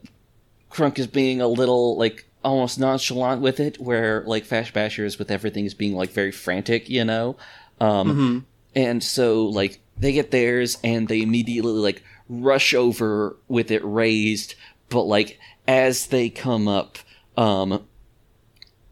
[0.71, 5.17] Crunk is being a little like almost nonchalant with it, where like Fash Basher is
[5.17, 7.37] with everything is being like very frantic, you know.
[7.79, 13.81] Um, And so like they get theirs and they immediately like rush over with it
[13.85, 14.55] raised,
[14.89, 16.97] but like as they come up,
[17.37, 17.85] um,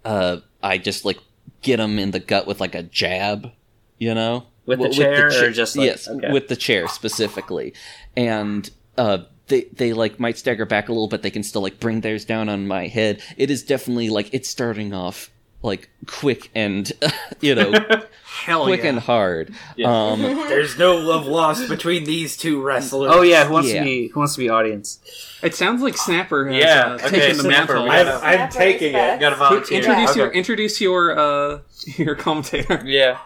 [0.06, 1.18] uh, I just like
[1.62, 3.52] get them in the gut with like a jab,
[3.98, 4.46] you know.
[4.66, 6.32] With the chair cha- or just, like- yes, okay.
[6.32, 7.74] with the chair specifically,
[8.16, 11.80] and uh, they they like might stagger back a little, but they can still like
[11.80, 13.22] bring theirs down on my head.
[13.38, 15.31] It is definitely like it's starting off
[15.64, 16.91] like quick and
[17.41, 17.72] you know
[18.45, 18.89] Hell quick yeah.
[18.89, 19.53] and hard.
[19.76, 19.88] Yeah.
[20.12, 23.12] Um, There's no love lost between these two wrestlers.
[23.14, 23.80] Oh yeah, who wants Yeah.
[23.80, 24.99] to be who wants to be audience?
[25.43, 27.84] It sounds like Snapper has Yeah, uh, okay, taken the mantle.
[27.91, 29.20] I'm, I'm Snapper taking it.
[29.20, 29.78] Got to volunteer.
[29.78, 30.20] Introduce Okay.
[30.20, 31.59] your introduce your uh
[31.97, 32.82] your commentator.
[32.86, 33.20] Yeah.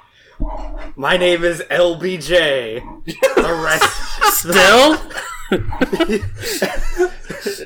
[0.97, 2.81] My name is LBJ.
[3.05, 4.39] The rest.
[4.39, 4.97] Still?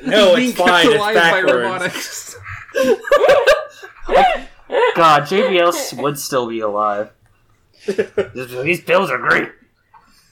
[0.06, 0.86] no, it's kept fine.
[0.86, 2.36] It's alive by backwards.
[4.70, 4.96] Robotics.
[4.96, 7.10] God, JBL would still be alive.
[7.86, 9.50] These pills are great.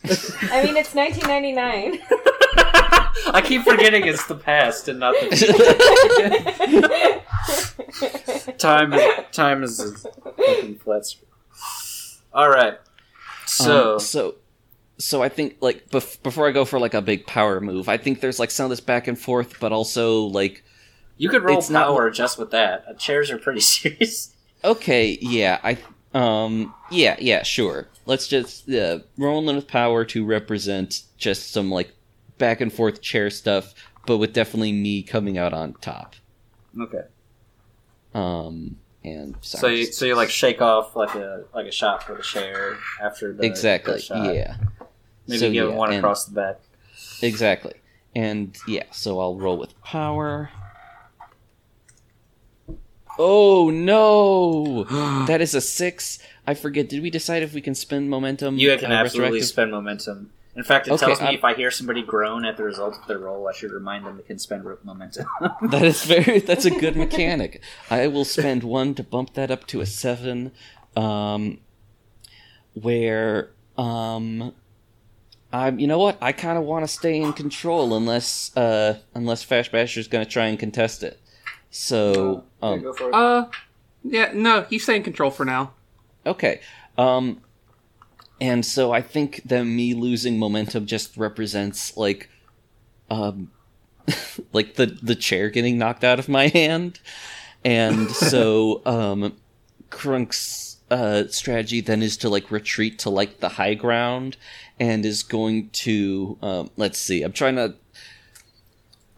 [0.05, 1.99] I mean, it's 1999.
[3.35, 5.37] I keep forgetting it's the past and not the
[8.39, 8.53] future.
[8.59, 8.95] time.
[9.33, 9.93] Time is a
[10.37, 11.05] fucking flat.
[12.33, 12.75] All right.
[13.47, 14.35] So, Um, so
[14.99, 17.97] so I think like bef- before I go for like a big power move, I
[17.97, 20.63] think there's like some of this back and forth, but also like
[21.19, 22.85] you could roll it's not- power just with that.
[22.89, 24.35] Uh, chairs are pretty serious.
[24.65, 25.77] okay, yeah, I
[26.15, 27.89] um yeah yeah sure.
[28.07, 31.93] Let's just uh, rolling with power to represent just some like
[32.39, 33.75] back and forth chair stuff,
[34.07, 36.15] but with definitely me coming out on top.
[36.81, 37.03] Okay.
[38.15, 42.15] Um and So you so you like shake off like a like a shot for
[42.15, 44.57] the chair after the exactly the yeah
[45.27, 46.61] Maybe So, give yeah, one across the back.
[47.23, 47.75] exactly
[48.17, 50.51] and yeah so I'll roll with power.
[53.19, 54.85] Oh no!
[55.27, 56.19] That is a six.
[56.47, 56.89] I forget.
[56.89, 58.57] Did we decide if we can spend momentum?
[58.59, 60.31] You can uh, absolutely spend momentum.
[60.57, 62.97] In fact, it Okay, tells me I'm- if I hear somebody groan at the result
[62.99, 65.27] of their roll, I should remind them they can spend momentum.
[65.71, 66.41] That is very.
[66.49, 67.63] That's a good mechanic.
[67.91, 70.53] I will spend one to bump that up to a seven.
[70.97, 71.59] Um,
[72.75, 74.53] where um,
[75.53, 75.79] I'm.
[75.79, 76.19] You know what?
[76.21, 80.31] I kind of want to stay in control unless uh unless Fash Basher's going to
[80.31, 81.21] try and contest it.
[81.79, 82.93] So um, Go.
[83.13, 83.49] Uh,
[84.03, 85.75] yeah, no, he's stay in control for now.
[86.27, 86.61] Okay.
[86.99, 87.41] Um
[88.41, 92.31] and so I think that me losing momentum just represents like
[93.11, 93.53] um
[94.53, 96.99] like the the chair getting knocked out of my hand.
[97.65, 99.37] And so um
[99.89, 104.37] Crunk's uh strategy then is to like retreat to like the high ground
[104.81, 107.23] and is going to um let's see.
[107.23, 107.77] I'm trying to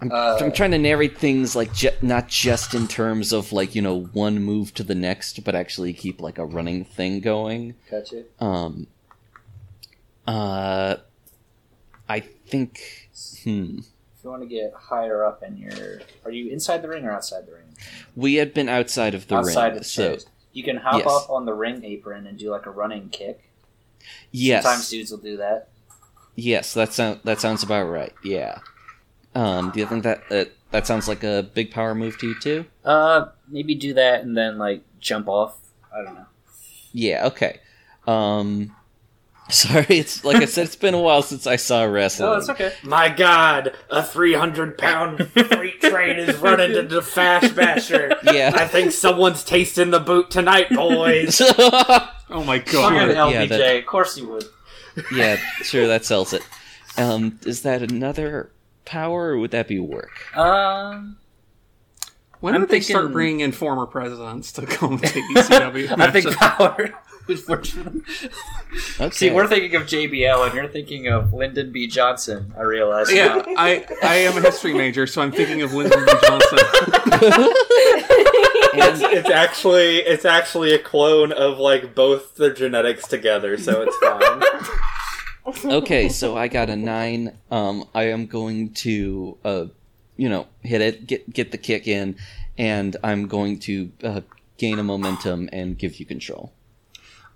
[0.01, 3.75] I'm, Uh, I'm trying to narrate things like ju- not just in terms of like
[3.75, 7.75] you know one move to the next, but actually keep like a running thing going.
[7.91, 8.25] Gotcha.
[8.41, 8.87] Um,
[10.27, 10.97] uh,
[12.09, 13.09] I think.
[13.45, 13.79] Hmm.
[13.81, 17.11] If you want to get higher up in your, are you inside the ring or
[17.13, 17.75] outside the ring?
[18.15, 20.19] We had been outside of the outside ring, of the so.
[20.53, 21.07] You can hop yes.
[21.07, 23.41] up on the ring apron and do like a running kick.
[24.31, 25.69] yes, Sometimes dudes will do that.
[26.35, 28.13] yes, that sounds that sounds about right.
[28.25, 28.59] Yeah.
[29.35, 32.39] Um, do you think that uh, that sounds like a big power move to you
[32.41, 32.65] too?
[32.85, 35.57] Uh, maybe do that and then like jump off.
[35.95, 36.27] I don't know.
[36.93, 37.27] Yeah.
[37.27, 37.61] Okay.
[38.07, 38.75] Um,
[39.51, 42.29] Sorry, it's like I said, it's been a while since I saw wrestling.
[42.29, 42.73] Oh, it's okay.
[42.85, 48.17] My God, a 300 pound freight train is running into the Fash Basher.
[48.23, 48.53] Yeah.
[48.55, 51.41] I think someone's tasting the boot tonight, boys.
[52.33, 52.91] Oh my god.
[52.91, 53.13] Sure.
[53.13, 54.45] LBJ, yeah, that- of course you would.
[55.13, 56.43] yeah, sure, that sells it.
[56.97, 58.53] Um, is that another
[58.91, 60.37] power, or would that be work?
[60.37, 61.17] Um,
[62.41, 65.99] When I'm did they start bringing in former presidents to commentate ECW?
[65.99, 66.37] I think matches?
[66.37, 66.91] power.
[67.29, 67.67] would work.
[68.99, 69.11] Okay.
[69.11, 71.87] See, we're thinking of JBL, and you're thinking of Lyndon B.
[71.87, 72.53] Johnson.
[72.59, 73.13] I realize.
[73.13, 73.43] Yeah.
[73.57, 76.13] I I am a history major, so I'm thinking of Lyndon B.
[76.23, 76.59] Johnson.
[78.73, 83.97] it's, it's actually it's actually a clone of like both their genetics together, so it's
[83.99, 84.43] fine.
[85.47, 87.37] Okay, so I got a nine.
[87.51, 89.65] Um, I am going to, uh,
[90.17, 92.17] you know, hit it, get get the kick in,
[92.59, 94.21] and I'm going to uh,
[94.59, 96.53] gain a momentum and give you control.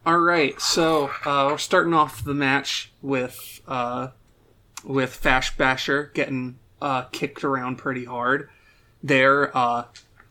[0.06, 4.08] All right, so uh, we're starting off the match with uh,
[4.84, 8.50] with Fash Basher getting uh, kicked around pretty hard.
[9.02, 9.84] They're uh,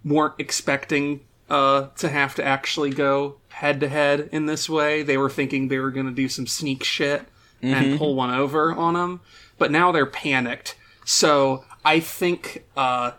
[0.05, 5.01] weren't expecting uh, to have to actually go head to head in this way.
[5.01, 7.25] They were thinking they were going to do some sneak shit
[7.63, 9.21] and pull one over on them,
[9.57, 10.75] but now they're panicked.
[11.05, 13.11] So I think uh,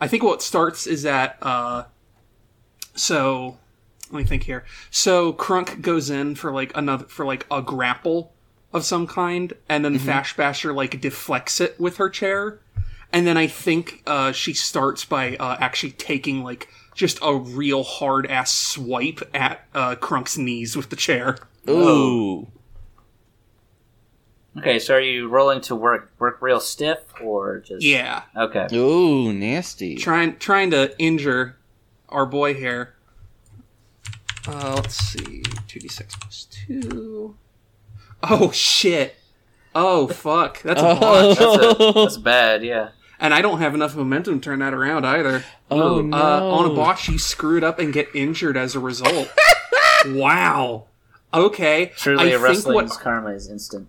[0.00, 1.84] I think what starts is that uh,
[2.94, 3.58] so
[4.10, 4.64] let me think here.
[4.90, 8.32] So Crunk goes in for like another for like a grapple
[8.72, 12.60] of some kind, and then Fash Basher like deflects it with her chair,
[13.12, 17.82] and then I think uh, she starts by uh, actually taking like just a real
[17.82, 21.38] hard ass swipe at uh, Crunk's knees with the chair.
[21.68, 22.48] Ooh,
[24.56, 27.84] Okay, so are you rolling to work work real stiff or just?
[27.84, 28.68] Yeah, Okay.
[28.72, 29.96] ooh, nasty.
[29.96, 31.56] trying trying to injure
[32.08, 32.94] our boy here.
[34.46, 37.36] Uh, let's see, two d six plus two.
[38.22, 39.16] Oh shit!
[39.74, 40.62] Oh fuck!
[40.62, 41.38] That's a botch.
[41.38, 42.62] That's, a, that's bad.
[42.64, 42.90] Yeah.
[43.18, 45.44] And I don't have enough momentum to turn that around either.
[45.70, 46.50] Oh, Uh, no.
[46.50, 49.32] on a botch, you screwed up and get injured as a result.
[50.08, 50.84] wow.
[51.32, 51.92] Okay.
[51.96, 53.88] Truly, I a think wrestling's what karma is instant.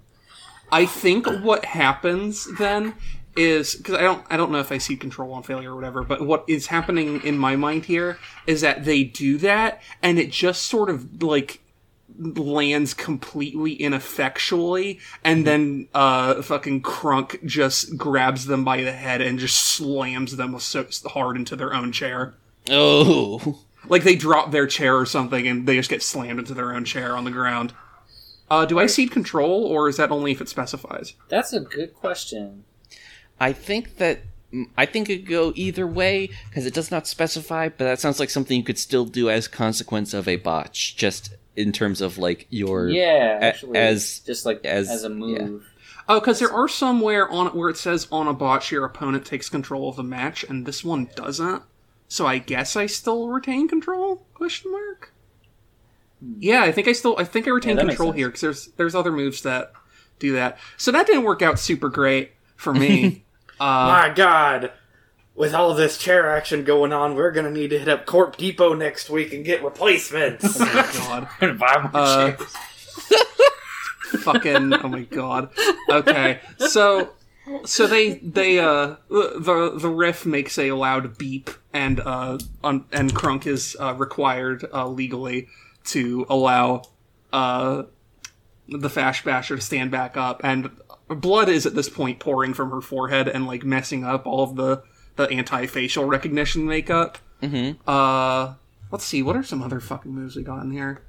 [0.71, 2.95] I think what happens then
[3.35, 6.03] is because I don't I don't know if I see control on failure or whatever,
[6.03, 10.31] but what is happening in my mind here is that they do that and it
[10.31, 11.61] just sort of like
[12.17, 19.37] lands completely ineffectually and then uh fucking crunk just grabs them by the head and
[19.37, 22.33] just slams them so hard into their own chair.
[22.69, 26.73] Oh, like they drop their chair or something and they just get slammed into their
[26.73, 27.73] own chair on the ground
[28.55, 31.93] uh do i cede control or is that only if it specifies That's a good
[31.93, 32.63] question.
[33.39, 34.19] I think that
[34.77, 38.19] I think it could go either way because it does not specify, but that sounds
[38.21, 42.17] like something you could still do as consequence of a botch, just in terms of
[42.17, 45.63] like your Yeah, a- actually, as just like as- as, a move.
[45.65, 45.81] Yeah.
[46.07, 49.25] Oh, because there are some where on where it says on a botch your opponent
[49.25, 51.63] takes control of the match, and this one doesn't.
[52.07, 54.25] So I guess I still retain control?
[54.35, 55.11] Question mark.
[56.39, 58.67] Yeah, I think I still I think I retain that makes control here because there's
[58.77, 59.71] there's other moves that
[60.19, 60.57] do that.
[60.77, 63.23] So that didn't work out super great for me.
[63.59, 64.71] uh, My God,
[65.35, 68.73] with all this chair action going on, we're gonna need to hit up Corp Depot
[68.73, 70.59] next week and get replacements.
[70.59, 72.55] Oh my God, Buy more Uh, chairs.
[74.23, 75.49] fucking oh my god.
[75.89, 77.11] Okay, so
[77.65, 83.13] so they they uh the the riff makes a loud beep and uh on, and
[83.13, 85.47] Crunk is uh, required uh, legally
[85.85, 86.83] to allow
[87.33, 87.83] uh
[88.67, 90.71] the Fash Basher to stand back up and
[91.07, 94.55] blood is at this point pouring from her forehead and like messing up all of
[94.55, 94.81] the
[95.17, 97.17] the anti facial recognition makeup.
[97.43, 97.77] Mhm.
[97.87, 98.55] Uh,
[98.91, 99.21] let's see.
[99.21, 101.03] What are some other fucking moves we got in here?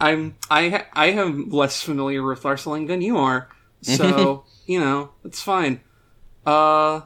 [0.00, 3.48] I'm I ha- I am less familiar with wrestling than you are,
[3.82, 5.80] so you know it's fine.
[6.46, 7.02] Uh,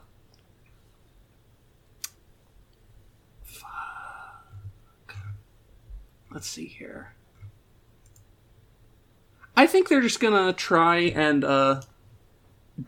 [3.42, 5.14] fuck.
[6.30, 7.14] Let's see here.
[9.56, 11.82] I think they're just gonna try and uh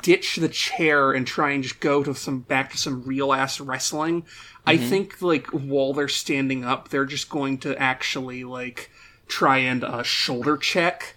[0.03, 3.61] ditch the chair and try and just go to some back to some real ass
[3.61, 4.25] wrestling.
[4.67, 8.91] I think like while they're standing up, they're just going to actually like
[9.27, 11.17] try and uh, shoulder check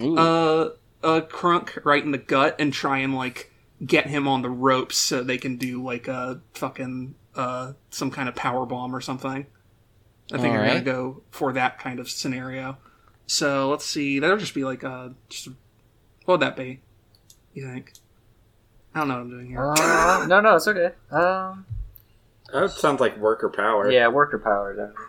[0.00, 0.16] Ooh.
[0.16, 0.70] uh
[1.02, 3.52] uh Crunk right in the gut and try and like
[3.84, 8.28] get him on the ropes so they can do like a fucking uh some kind
[8.28, 9.46] of power bomb or something.
[10.32, 12.78] I think they're gonna go for that kind of scenario.
[13.26, 14.18] So let's see.
[14.18, 15.48] That'll just be like uh just
[16.24, 16.80] what would that be?
[17.54, 17.92] You think?
[18.94, 19.72] I don't know what I'm doing here.
[19.78, 20.90] Uh, no, no, it's okay.
[21.10, 21.64] Um,
[22.52, 23.90] that sounds like worker power.
[23.90, 24.74] yeah, worker power.
[24.74, 25.04] Definitely.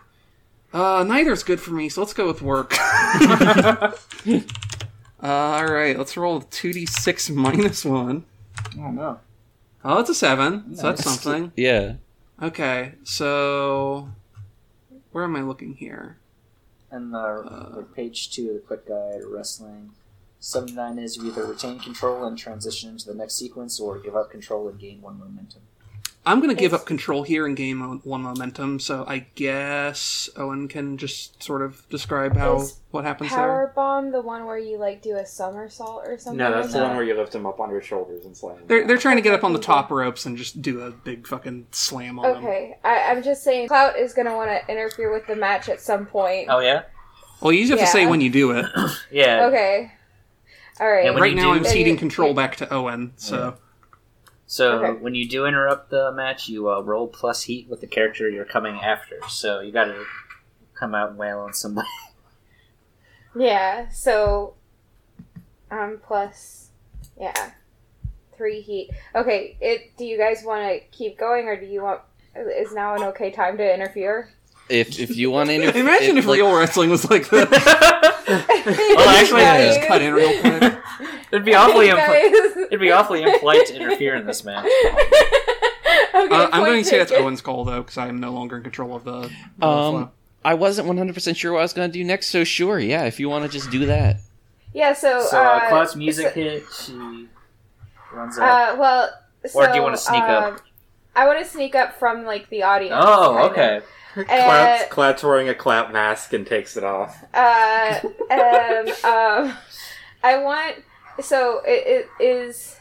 [0.72, 2.74] Uh, neither's good for me, so let's go with work.
[5.22, 8.24] Uh, all right, let's roll two d six minus one.
[8.78, 9.20] Oh no.
[9.82, 11.50] Oh, it's a seven, so that's something.
[11.56, 11.94] Yeah.
[12.42, 14.10] Okay, so
[15.14, 16.18] where am I looking here?
[16.90, 19.90] And uh, like page two of the quick guide wrestling.
[20.40, 24.16] Seventy nine is you either retain control and transition into the next sequence, or give
[24.16, 25.62] up control and gain one momentum.
[26.26, 28.80] I'm gonna give up control here and gain mo- one momentum.
[28.80, 34.10] So I guess Owen can just sort of describe how Is what happens Power bomb,
[34.10, 36.38] the one where you like do a somersault or something.
[36.38, 38.56] No, that's the like one where you lift him up on your shoulders and slam.
[38.56, 38.78] him there.
[38.78, 41.26] They're they're trying to get up on the top ropes and just do a big
[41.26, 42.42] fucking slam on them.
[42.44, 45.80] Okay, I, I'm just saying, Clout is gonna want to interfere with the match at
[45.82, 46.48] some point.
[46.48, 46.84] Oh yeah.
[47.42, 48.08] Well, you just have to say Yeah.
[48.10, 48.64] when you do it.
[49.10, 49.44] Yeah.
[49.48, 49.92] Okay.
[50.80, 51.04] All right.
[51.04, 53.12] And when right you now, do- I'm ceding Then you- control back to Owen.
[53.16, 53.56] So
[54.54, 55.00] So Okay.
[55.00, 58.44] when you do interrupt the match, you uh, roll plus heat with the character you're
[58.44, 59.16] coming after.
[59.28, 60.04] So you got to
[60.74, 61.88] come out and wail on somebody.
[63.36, 63.88] Yeah.
[63.88, 64.54] So,
[65.68, 66.68] um, plus,
[67.20, 67.50] yeah,
[68.36, 68.90] three heat.
[69.12, 69.56] Okay.
[69.60, 69.96] It.
[69.96, 72.00] Do you guys want to keep going, or do you want?
[72.36, 74.30] Is now an okay time to interfere?
[74.68, 77.50] If if you want to interfere, imagine if like, real wrestling was like that.
[78.96, 79.74] well, actually, Yeah.
[79.74, 80.74] just cut in real quick.
[81.30, 84.64] it'd be awfully Hey, impl- it'd be awfully impolite to interfere in this match.
[86.14, 87.12] okay, Uh, I'm point going to say that's.
[87.12, 89.30] Owen's call though, because I am no longer in control of the.
[89.58, 90.10] the Um, flow.
[90.46, 93.04] I wasn't 100 percent sure what I was going to do next, so sure, yeah.
[93.04, 94.16] If you want to just do that,
[94.72, 94.92] Yeah.
[94.94, 95.20] So.
[95.30, 96.62] So uh, uh, Clout's music so- hit.
[96.84, 97.28] She
[98.14, 98.74] runs up.
[98.74, 99.10] Uh, well.
[99.46, 100.54] So, Or do you wanna sneak up?
[100.54, 100.58] um,
[101.14, 102.94] I want to sneak up from like the audience.
[102.96, 103.76] oh, okay.
[103.76, 103.84] of.
[104.26, 107.24] Clout's, Clout's wearing a clout mask and takes it off.
[107.34, 108.00] Uh,
[108.30, 109.56] and um,
[110.22, 110.76] I want
[111.20, 112.78] so it, it is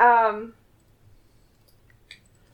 [0.00, 0.54] um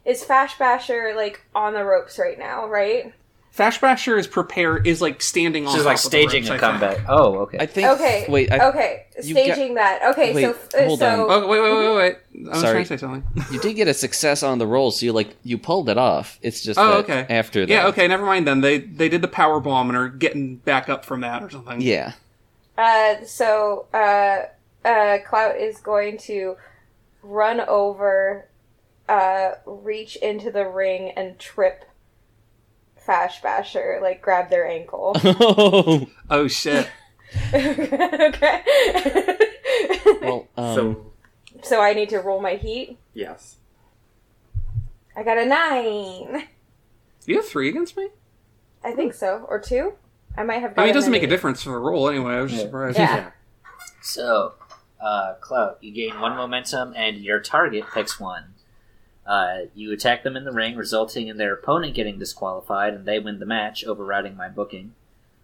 [0.05, 3.14] is Fash Basher like on the ropes right now, right?
[3.59, 5.73] Fash Basher is prepared is like standing on.
[5.75, 6.81] She's top like of the staging ropes, a I think.
[6.81, 7.05] comeback.
[7.09, 7.59] Oh, okay.
[7.59, 7.89] I think.
[7.89, 8.25] Okay.
[8.29, 10.01] Wait, I, okay, you got- staging that.
[10.13, 11.43] Okay, Wait, so uh, hold so on.
[11.43, 12.47] Oh wait wait wait wait wait!
[12.47, 12.73] I was Sorry.
[12.75, 13.25] trying to say something.
[13.51, 16.39] you did get a success on the roll, so you like you pulled it off.
[16.41, 17.27] It's just Oh, that okay.
[17.35, 17.69] after that.
[17.69, 18.61] Yeah, okay, never mind then.
[18.61, 21.81] They they did the power bomb and are getting back up from that or something.
[21.81, 22.13] Yeah.
[22.79, 24.43] uh so uh
[24.87, 26.55] uh Clout is going to
[27.25, 28.47] run over
[29.09, 31.85] uh reach into the ring and trip
[33.09, 35.13] Fash Basher, like grab their ankle.
[35.25, 36.87] Oh oh shit!
[37.55, 38.63] okay.
[40.21, 41.13] well, um, so
[41.63, 42.99] so I need to roll my heat.
[43.15, 43.57] yes,
[45.17, 46.45] I got a nine.
[47.25, 48.09] You have three against me.
[48.85, 49.95] I think so, or two.
[50.37, 50.75] I might have.
[50.77, 52.35] I mean, it doesn't make a difference for the roll anyway.
[52.35, 52.69] I was just Yeah.
[52.69, 52.99] surprised.
[52.99, 53.31] Yeah.
[54.03, 54.53] So,
[55.01, 58.55] uh, Clout, you gain one momentum, and your target picks one.
[59.29, 63.18] Uh, you attack them in the ring, resulting in their opponent getting disqualified, and they
[63.18, 64.95] win the match, overriding my booking.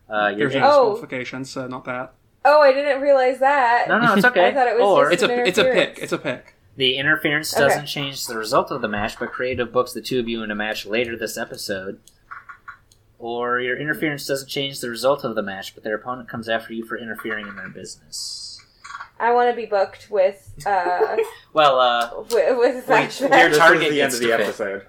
[0.08, 0.90] Uh, your There's a in- Oh.
[0.92, 2.12] disqualification, so not that.
[2.46, 3.86] Oh, I didn't realize that.
[3.88, 4.48] no, no, it's okay.
[4.48, 5.98] I thought it was or It's a it's a pick.
[6.00, 6.54] It's a pick.
[6.76, 7.62] the interference Okay.
[7.62, 10.50] doesn't change the result of the match, but creative books the two of you in
[10.50, 12.00] a match later this episode.
[13.18, 16.72] Or your interference doesn't change the result of the match, but their opponent comes after
[16.74, 18.43] you for interfering in their business.
[19.18, 21.16] I want to be booked with uh
[21.52, 23.48] Well, uh, with, with Fash your Basher.
[23.50, 24.86] this target is the end of the episode.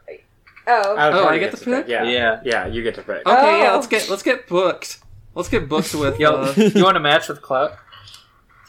[0.68, 1.88] Oh, Oh, I get gets to pick?
[1.88, 2.42] Yeah, Yeah.
[2.44, 3.26] yeah, you get to pick.
[3.26, 3.72] Okay, yeah.
[3.72, 3.76] Oh.
[3.76, 5.00] Let's get let's get booked.
[5.36, 6.20] Let's get booked with.
[6.20, 7.78] yo, Uh, you want a match with Clout?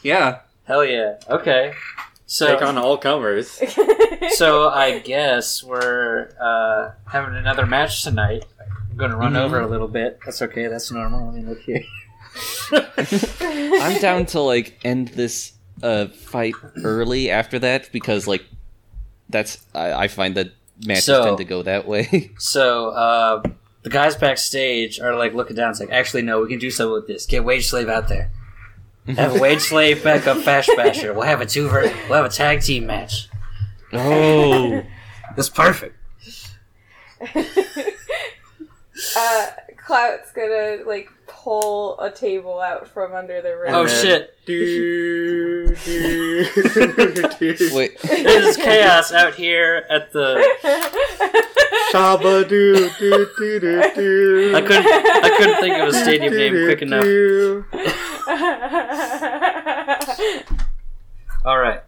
[0.03, 0.39] yeah.
[0.65, 1.15] Hell yeah.
[1.29, 1.73] Okay.
[2.29, 3.49] So, Take on all comers.
[4.35, 8.45] so I guess we're uh, having another match tonight.
[8.91, 9.43] I'm going to run Mhm.
[9.45, 10.19] over a little bit.
[10.25, 10.67] That's okay.
[10.67, 11.27] That's normal.
[11.31, 11.83] Let me look here.
[13.81, 15.53] I'm down to like end this
[15.83, 18.43] uh fight early after that because like
[19.29, 20.51] that's I, I find that
[20.85, 22.31] matches So- tend to go that way.
[22.39, 23.43] So uh,
[23.83, 25.71] the guys backstage are like looking down.
[25.71, 27.25] It's like, actually, no, we can do something with this.
[27.25, 28.31] Get Wage Slave out there.
[29.07, 31.13] Have a Wage Slave back up Fash Basher.
[31.13, 31.67] We'll have a two.
[31.69, 33.29] Ver- we'll have a tag team match.
[33.93, 34.83] oh,
[35.35, 35.95] That's perfect.
[39.15, 39.45] uh,
[39.87, 43.73] Clout's gonna like pull a table out from under the ring.
[43.73, 44.37] Oh then- shit!
[44.45, 46.43] do, do,
[47.39, 47.69] do.
[47.73, 47.91] wait.
[48.03, 50.43] It is chaos out here at the.
[51.93, 54.55] Shaba do do do do do.
[54.57, 54.85] I couldn't.
[54.85, 57.05] I couldn't think of a stadium name quick enough.
[61.45, 61.81] All right.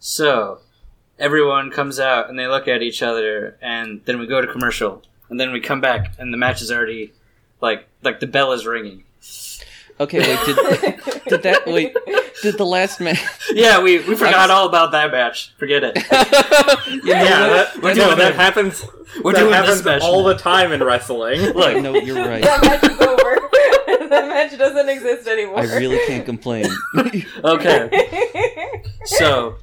[0.00, 0.58] So
[1.20, 5.04] everyone comes out and they look at each other, and then we go to commercial,
[5.30, 7.12] and then we come back, and the match is already
[7.60, 9.04] like like the bell is ringing.
[10.00, 10.38] Okay, wait.
[10.46, 10.56] Did,
[11.28, 11.96] did that wait?
[12.42, 13.20] Did the last match?
[13.50, 15.52] Yeah, we, we forgot all about that match.
[15.58, 15.96] Forget it.
[16.88, 18.84] You know yeah, that, We're no, that happens.
[19.22, 20.28] We're that doing happens this all now.
[20.28, 21.40] the time in wrestling.
[21.40, 22.42] Look, No, you're right.
[22.42, 24.08] that match is over.
[24.08, 25.58] that match doesn't exist anymore.
[25.58, 26.66] I really can't complain.
[27.44, 29.56] Okay, so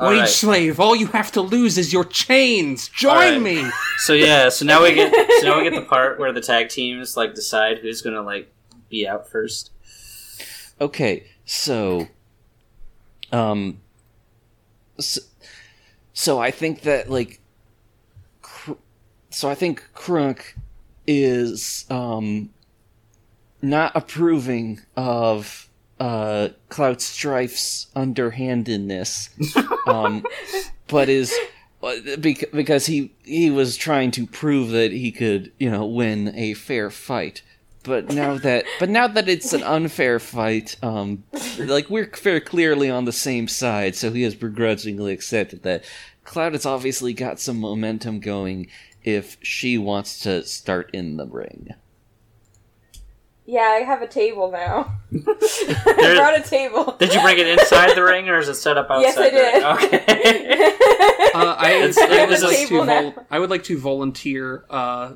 [0.00, 0.28] all Wage right.
[0.28, 2.88] slave, all you have to lose is your chains.
[2.88, 3.42] Join Alright.
[3.42, 3.70] me.
[3.98, 6.70] So yeah, so now we get so now we get the part where the tag
[6.70, 8.50] teams like decide who's gonna like
[8.88, 9.70] be out first.
[10.80, 12.08] Okay, so,
[13.30, 13.82] um,
[14.98, 15.20] so,
[16.14, 17.40] so I think that like,
[18.40, 18.72] Kr-
[19.28, 20.54] so I think Crunk
[21.06, 22.48] is um
[23.60, 25.68] not approving of
[26.00, 29.30] uh Clout Strife's underhandedness,
[29.86, 30.24] um,
[30.88, 31.32] but is
[32.20, 36.90] because he he was trying to prove that he could you know win a fair
[36.90, 37.42] fight.
[37.82, 41.24] But now that but now that it's an unfair fight um
[41.58, 45.84] like we're very clearly on the same side so he has begrudgingly accepted that.
[46.22, 48.68] Cloud has obviously got some momentum going
[49.02, 51.74] if she wants to start in the ring
[53.46, 54.94] yeah, I have a table now.
[55.12, 56.92] I brought a table.
[56.98, 59.02] Did you bring it inside the ring or is it set up outside?
[59.02, 59.94] Yes, I the ring?
[59.98, 60.76] Okay.
[61.32, 65.12] Uh, I, It's- I would like to vol- I would like to volunteer uh,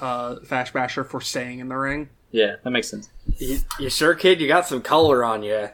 [0.00, 2.08] uh, Fash Basher for staying in the ring.
[2.32, 3.08] yeah, that makes sense.
[3.36, 4.40] You, you sure, kid?
[4.40, 5.68] You got some color on you.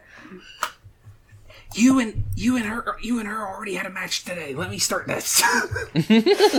[1.74, 4.54] You and you and her you and her already had a match today.
[4.54, 5.42] Let me start this.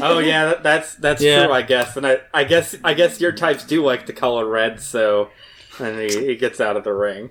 [0.02, 1.46] Oh yeah, that, that's that's Yeah.
[1.46, 1.96] true, I guess.
[1.98, 5.30] And I, I guess I guess your types do like the color red, so
[5.80, 7.30] and he, he gets out of the ring.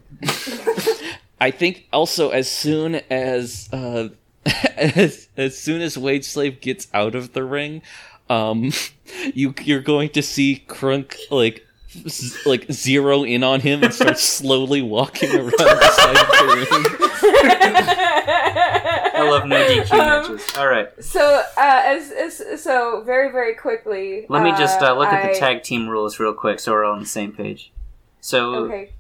[1.41, 4.09] i think also as soon as uh
[4.77, 7.83] as, as soon as wage slave gets out of the ring
[8.31, 8.71] um
[9.35, 11.67] you you're going to see crunk like
[12.09, 17.01] z- like zero in on him and start slowly walking around the side of the
[17.01, 17.11] ring
[17.47, 20.57] I love no DQ Um, matches.
[20.57, 21.21] All right, So,
[21.57, 24.27] uh, as, as so very very quickly.
[24.29, 26.93] let me just uh, look at the tag team rules real quick so we're all
[26.95, 27.73] on the same page.
[28.21, 28.93] So Okay.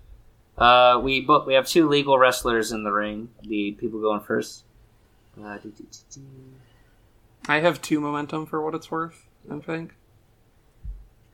[0.58, 3.30] uh, we both we have two legal wrestlers in the ring.
[3.42, 4.64] The people going first.
[5.42, 6.20] Uh, do, do, do, do.
[7.48, 9.26] I have two momentum for what it's worth.
[9.50, 9.94] I think.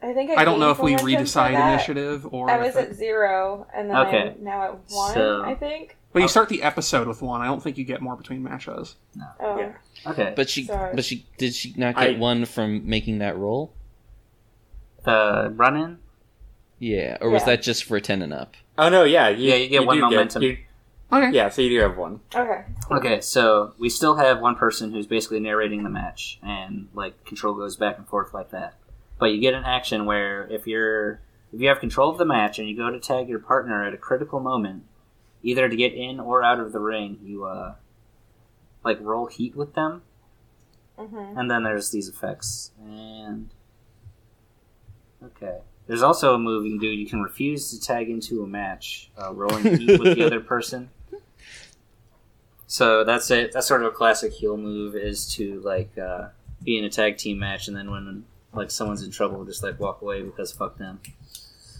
[0.03, 2.49] I think I, I don't know if we momentum for redecide initiative or.
[2.51, 4.31] I was at zero, and then Okay.
[4.39, 5.15] I'm now at one.
[5.15, 5.97] So- I think.
[6.13, 6.29] Well, you oh.
[6.29, 7.41] start the episode with one.
[7.41, 8.97] I don't think you get more between matches.
[9.39, 9.59] Oh.
[9.59, 9.73] Yeah.
[10.07, 10.95] Okay, But she, Sorry.
[10.95, 13.73] but she did she not get I- one from making that roll?
[15.05, 15.99] the run in.
[16.79, 17.47] Yeah, or was Yeah.
[17.47, 18.55] that just for ten and up?
[18.77, 20.43] Oh no, yeah, you, Yeah, you get one do momentum.
[20.43, 20.59] you-
[21.13, 21.31] Okay.
[21.33, 22.21] yeah, so you do have one.
[22.35, 22.65] Okay.
[22.91, 27.55] Okay, so we still have one person who's basically narrating the match, and like control
[27.55, 28.75] goes back and forth like that.
[29.19, 31.21] But you get an action where if you're
[31.53, 33.93] if you have control of the match and you go to tag your partner at
[33.93, 34.85] a critical moment,
[35.43, 37.75] either to get in or out of the ring, you uh
[38.85, 40.03] like roll heat with them,
[40.97, 42.73] hmm and then there's these effects.
[42.83, 43.51] And
[45.25, 46.87] okay, there's also a move you can do.
[46.89, 50.91] You can refuse to tag into a match, uh, rolling heat with the other person.
[52.67, 53.53] So that's it.
[53.53, 56.29] That's sort of a classic heel move is to like uh,
[56.63, 59.81] be in a tag team match, and then when like someone's in trouble, just like
[59.81, 61.01] walk away because fuck them.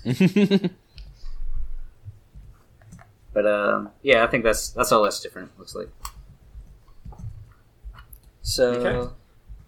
[3.43, 5.51] But um, yeah, I think that's that's all that's different.
[5.59, 5.89] Looks like.
[8.43, 9.13] So, Okay.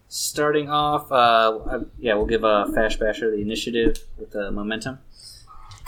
[0.08, 4.98] starting off, uh, I- yeah, we'll give uh, Fash Basher the initiative with the momentum.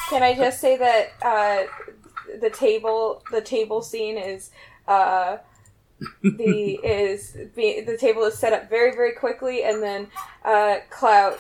[0.09, 1.65] Can I just say that uh,
[2.41, 4.51] the table the table scene is
[4.89, 5.39] uh,
[6.23, 10.09] the is be, the table is set up very very quickly, and then
[10.45, 11.39] uh, Clout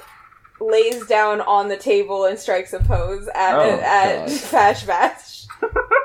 [0.60, 4.30] lays down on the table and strikes a pose at Oh, at God.
[4.30, 5.46] Fash Bash.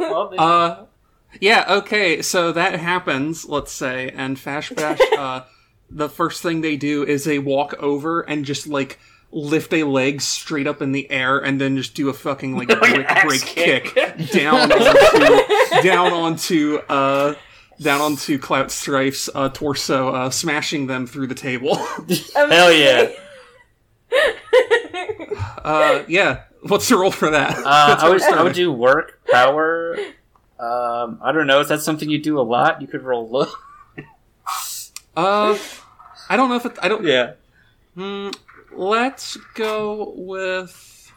[0.00, 0.84] Well, Uh,
[1.40, 1.64] yeah.
[1.68, 2.22] Okay.
[2.22, 3.44] So that happens.
[3.48, 5.00] Let's say, and Fash Bash.
[5.18, 5.42] uh,
[5.90, 8.98] the first thing they do is they walk over and just like
[9.30, 12.68] lift a leg straight up in the air, and then just do a fucking like
[12.80, 13.84] brick break kick.
[13.94, 17.34] kick, down onto down onto uh
[17.80, 21.76] down onto Clout Strife's uh, torso, uh, smashing them through the table.
[22.34, 23.10] Hell yeah.
[25.64, 26.44] uh, yeah.
[26.62, 27.58] What's the roll for that?
[27.58, 29.96] Uh, I would I would do work power.
[30.58, 31.60] Um, I don't know.
[31.60, 32.80] Is that something you do a lot?
[32.80, 33.46] You could roll low.
[35.16, 35.58] Uh,
[36.28, 37.04] I don't know if it, I don't.
[37.04, 37.32] Yeah.
[37.94, 38.30] Hmm,
[38.74, 41.12] let's go with.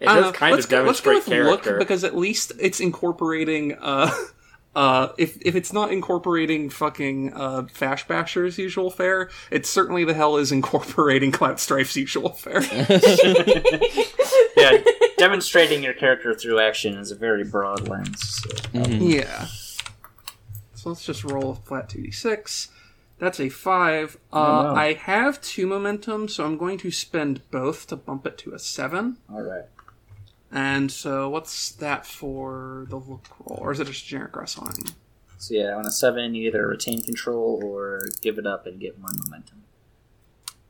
[0.00, 1.70] It does know, kind let's of go, let's go with character.
[1.70, 3.76] look because at least it's incorporating.
[3.80, 4.10] Uh,
[4.74, 10.14] uh, if if it's not incorporating fucking uh, Fash Basher's usual fare, it certainly the
[10.14, 12.60] hell is incorporating Clout Strife's usual fare.
[14.62, 14.82] Yeah.
[15.18, 18.20] Demonstrating your character through action is a very broad lens.
[18.42, 18.48] So.
[18.78, 19.14] Mhm.
[19.14, 19.46] yeah.
[20.74, 22.68] So let's just roll a flat two d six.
[23.18, 24.16] That's a five.
[24.32, 24.74] Uh, Oh, no.
[24.74, 28.58] I have two momentum, so I'm going to spend both to bump it to a
[28.58, 29.18] seven.
[29.32, 29.66] All right.
[30.50, 34.74] And so, what's that for the look roll, or is it just generic wrestling?
[35.38, 38.98] So yeah, on a seven, you either retain control or give it up and get
[38.98, 39.62] one momentum.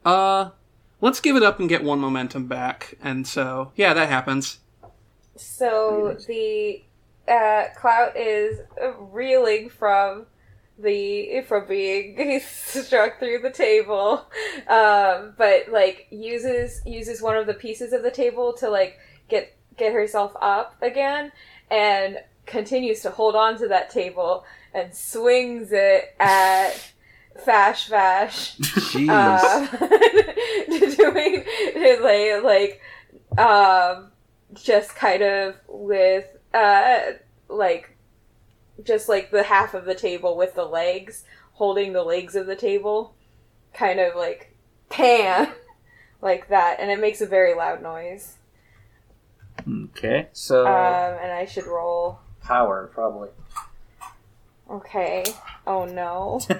[0.04, 0.50] Uh,
[1.02, 2.94] let's give it up and get one momentum back.
[3.02, 4.60] And so, yeah, that happens.
[5.36, 6.82] So the
[7.28, 8.60] uh, Clout is
[8.98, 10.26] reeling from
[10.78, 14.26] the from being struck through the table,
[14.68, 18.98] um, but like uses uses one of the pieces of the table to like
[19.28, 21.32] get get herself up again,
[21.70, 26.91] and continues to hold on to that table and swings it at
[27.44, 29.08] Fash Fash Jeez.
[29.10, 31.44] uh, doing
[32.02, 34.10] like like um
[34.54, 36.98] just kind of with uh
[37.48, 37.96] like
[38.84, 42.56] just like the half of the table with the legs holding the legs of the
[42.56, 43.14] table
[43.72, 44.54] kind of like
[44.90, 45.50] pan
[46.22, 48.36] like that and it makes a very loud noise
[49.68, 50.28] Okay.
[50.32, 53.28] So um and i should roll power probably.
[54.70, 55.24] okay
[55.66, 56.40] oh no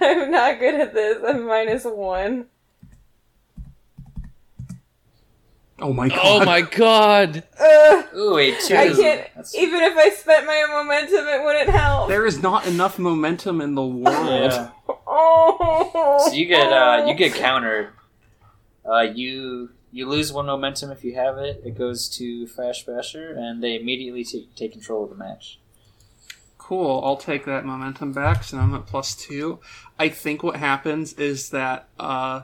[0.00, 2.46] i'm not good at this i'm minus one
[5.78, 6.18] Oh my god.
[6.22, 7.44] oh my god!
[7.60, 8.04] Ugh.
[8.16, 8.74] Ooh, wait, two.
[8.74, 8.96] I can't.
[9.34, 12.08] that's- Even if I spent my momentum, it wouldn't help.
[12.08, 14.06] There is not enough momentum in the world.
[14.06, 14.70] Yeah.
[15.18, 16.24] Oh.
[16.26, 17.90] So you get uh, you get countered.
[18.90, 21.62] Uh, you you lose one momentum if you have it.
[21.64, 25.58] It goes to Fash Basher, and they immediately t- take control of the match.
[26.58, 27.00] Cool.
[27.02, 29.58] I'll take that momentum back, so I'm at plus two.
[29.98, 32.42] I think what happens is that uh,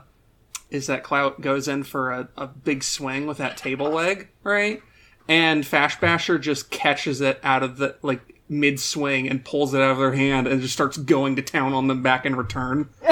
[0.71, 4.81] is that Clout goes in for a, a big swing with that table leg, right?
[5.27, 9.81] And Fash Basher just catches it out of the like mid swing and pulls it
[9.81, 12.89] out of their hand and just starts going to town on them back in return.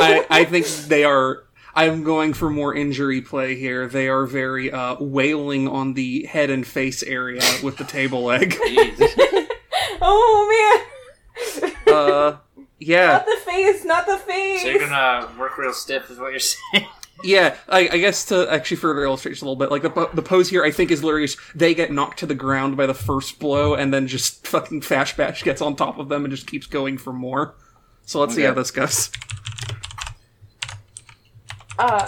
[0.00, 1.44] I, I think they are.
[1.78, 3.86] I'm going for more injury play here.
[3.86, 8.56] They are very uh, wailing on the head and face area with the table leg.
[10.02, 10.82] oh
[11.62, 11.72] man.
[11.86, 12.38] Uh,
[12.80, 13.84] yeah, not the face.
[13.84, 14.62] Not the face.
[14.62, 16.88] So you're gonna work real stiff, is what you're saying?
[17.22, 17.54] yeah.
[17.68, 20.20] I, I guess to actually further illustrate just a little bit, like the po- the
[20.20, 22.94] pose here, I think is literally just, they get knocked to the ground by the
[22.94, 26.48] first blow, and then just fucking Fash Bash gets on top of them and just
[26.48, 27.54] keeps going for more.
[28.04, 29.12] So let's see how this goes.
[31.78, 32.06] Uh,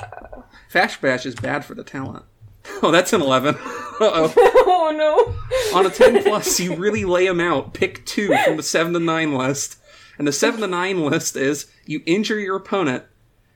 [0.68, 2.24] Fash Bash is bad for the talent.
[2.82, 3.54] Oh, that's an eleven.
[4.00, 4.32] Uh oh.
[4.36, 5.78] oh no.
[5.78, 7.74] On a 10 plus, you really lay them out.
[7.74, 9.76] Pick two from the 7 to 9 list.
[10.16, 13.04] And the 7 to 9 list is you injure your opponent,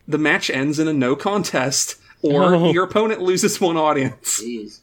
[0.06, 2.72] the match ends in a no contest, or Oh.
[2.72, 4.42] your opponent loses one audience.
[4.42, 4.80] Jeez.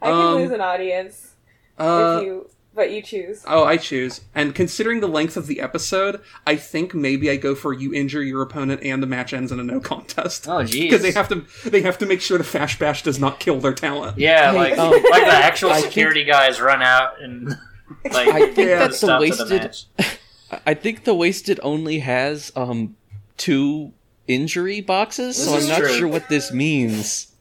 [0.00, 1.34] I can Um, lose an audience
[1.78, 3.42] Uh, if you, but you choose.
[3.48, 4.20] oh, I choose.
[4.34, 8.22] And considering the length of the episode, I think maybe I go for you injure
[8.22, 10.46] your opponent and the match ends in a no contest.
[10.46, 10.82] Oh, jeez.
[10.82, 13.58] Because they have to, they have to make sure the Fash Bash does not kill
[13.58, 14.18] their talent.
[14.18, 17.48] Yeah, like um, like the actual I think- security guys run out and
[18.12, 18.78] like I think Yeah.
[18.80, 20.18] that the stop to the wasted.
[20.66, 22.94] I think the wasted only has um
[23.36, 23.92] two
[24.28, 25.88] injury boxes, so I'm not true.
[25.96, 27.32] sure what this means.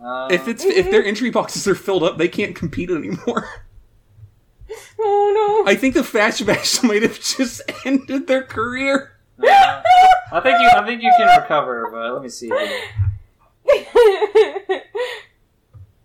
[0.00, 3.48] Um, If it's if their injury boxes are filled up, they can't compete anymore.
[5.04, 9.12] Oh I think the Fash Bash might have just ended their career.
[9.42, 9.82] uh,
[10.32, 12.50] I think you I think you can recover, but let me see.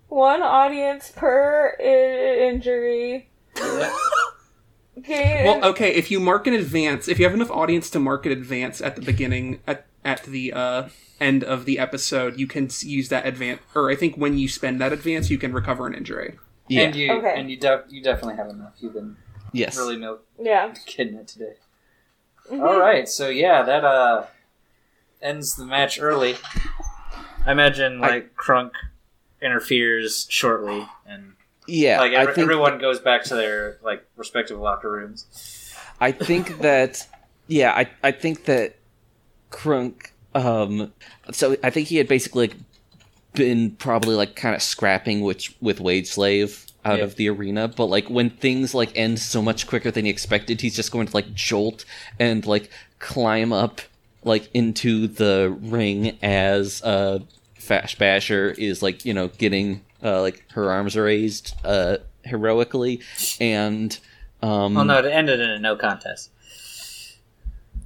[0.09, 3.29] One audience per I- injury.
[4.99, 5.43] Okay.
[5.45, 8.31] Well, okay, if you mark in advance, if you have enough audience to mark in
[8.31, 13.09] advance at the beginning, at, at the uh, end of the episode, you can use
[13.09, 16.39] that advance, or I think when you spend that advance, you can recover an injury.
[16.67, 16.81] Yeah.
[16.83, 17.33] And you Okay.
[17.39, 18.73] and you def- you definitely have enough.
[18.79, 19.15] You've been
[19.53, 19.77] yes.
[19.77, 20.73] really milk yeah.
[20.85, 21.53] kidding it today.
[22.51, 22.61] Mhm.
[22.65, 24.25] All right, so yeah, that uh
[25.21, 26.35] ends the match early.
[27.45, 28.71] I imagine I- like Crunk
[29.41, 31.33] interferes shortly, and
[31.67, 31.99] Yeah.
[31.99, 35.73] like I every, think everyone goes back to their like respective locker rooms.
[35.99, 37.07] I think that
[37.47, 38.75] yeah, I I think that
[39.51, 40.93] Crunk um
[41.31, 42.57] so I think he had basically like
[43.37, 47.03] been probably like kind of scrapping with with Wage Slave out Yeah.
[47.05, 50.61] of the arena, but like when things like end so much quicker than he expected,
[50.61, 51.85] he's just going to like jolt
[52.19, 52.69] and like
[52.99, 53.81] climb up
[54.23, 57.19] like into the ring as uh
[57.55, 63.01] Fash Basher is like, you know, getting uh like her arms raised uh heroically
[63.41, 63.97] and
[64.41, 66.29] um Oh no, it ended in a no contest.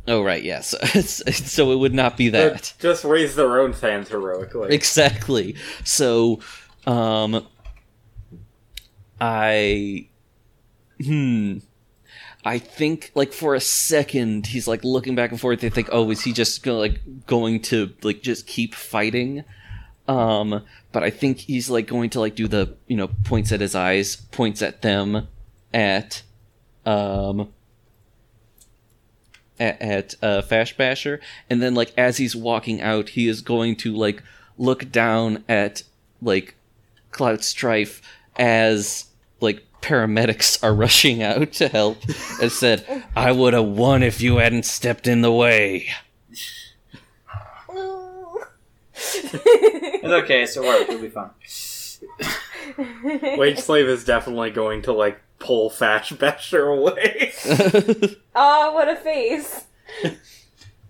[0.07, 0.75] Oh right, yes.
[1.51, 2.73] so it would not be that.
[2.79, 4.73] Just raise their own hands heroically.
[4.73, 5.55] Exactly.
[5.83, 6.39] So
[6.87, 7.47] um
[9.19, 10.07] I
[11.03, 11.57] hmm
[12.43, 15.59] I think like for a second he's like looking back and forth.
[15.61, 19.43] They think, oh, is he just gonna, like going to like just keep fighting?
[20.07, 23.61] Um, but I think he's like going to like do the you know points at
[23.61, 25.27] his eyes, points at them,
[25.73, 26.23] at
[26.85, 27.53] um
[29.61, 33.75] at, at uh, Fash Basher, and then like as he's walking out, he is going
[33.77, 34.23] to like
[34.57, 35.83] look down at
[36.21, 36.55] like
[37.11, 38.01] Clout Strife
[38.35, 39.05] as
[39.39, 41.97] like paramedics are rushing out to help,
[42.41, 45.87] and said, "I would have won if you hadn't stepped in the way."
[50.03, 50.43] It's okay.
[50.43, 50.89] It's a work.
[50.89, 51.29] It'll be fun.
[53.37, 57.33] Wage Slave is definitely going to like pull Fash Basher away.
[58.35, 59.65] oh, what a face!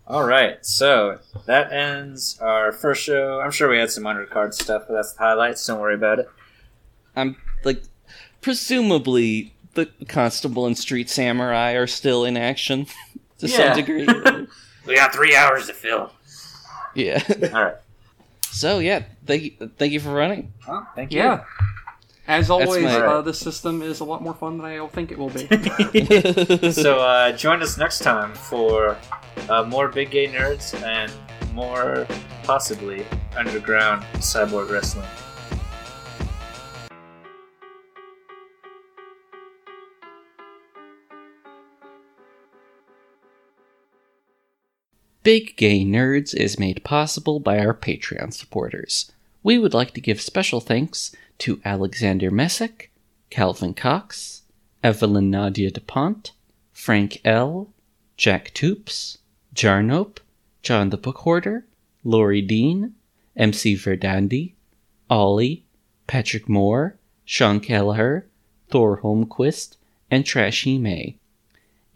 [0.08, 3.40] All right, so that ends our first show.
[3.40, 5.66] I'm sure we had some undercard stuff, but that's the highlights.
[5.66, 6.30] Don't worry about it.
[7.16, 7.84] I'm like,
[8.42, 12.88] presumably the constable and street samurai are still in action
[13.38, 13.74] to Yeah.
[13.74, 14.06] some degree.
[14.86, 16.12] We got three hours to fill.
[16.96, 17.24] yeah.
[17.54, 17.76] All right.
[18.52, 20.52] So yeah, thank you, thank you for running.
[20.68, 21.20] Well, thank you.
[21.20, 21.44] Yeah.
[22.28, 25.18] As always, my- uh, the system is a lot more fun than I think it
[25.18, 25.48] will be.
[26.72, 28.98] So uh, join us next time for
[29.50, 31.12] uh, more big gay nerds and
[31.54, 32.06] more
[32.44, 33.06] possibly
[33.36, 35.08] underground cyborg wrestling.
[45.24, 49.12] Big Gay Nerds is made possible by our Patreon supporters.
[49.44, 52.92] We would like to give special thanks to Alexander Messick,
[53.30, 54.42] Calvin Cox,
[54.84, 56.32] Evelyn Nadia DuPont,
[56.74, 57.72] Frank L.,
[58.18, 59.20] Jack Toops,
[59.54, 60.18] Jarnope,
[60.64, 61.68] John the Book Hoarder,
[62.04, 62.96] Lori Dean,
[63.38, 64.54] MC Verdandi,
[65.08, 65.66] Ollie,
[66.08, 68.26] Patrick Moore, Sean Kelleher,
[68.70, 69.78] Thor Holmquist,
[70.10, 71.20] and Trashy May.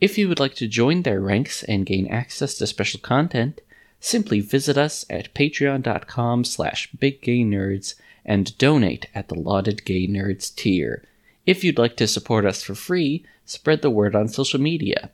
[0.01, 3.61] If you would like to join their ranks and gain access to special content,
[3.99, 7.95] simply visit us at patreon.com slash biggaynerds
[8.25, 11.03] and donate at the lauded gay nerds tier.
[11.45, 15.11] If you'd like to support us for free, spread the word on social media.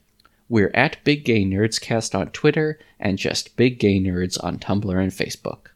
[0.49, 5.01] We're at Big Gay Nerds Cast on Twitter and just Big Gay Nerds on Tumblr
[5.01, 5.67] and Facebook.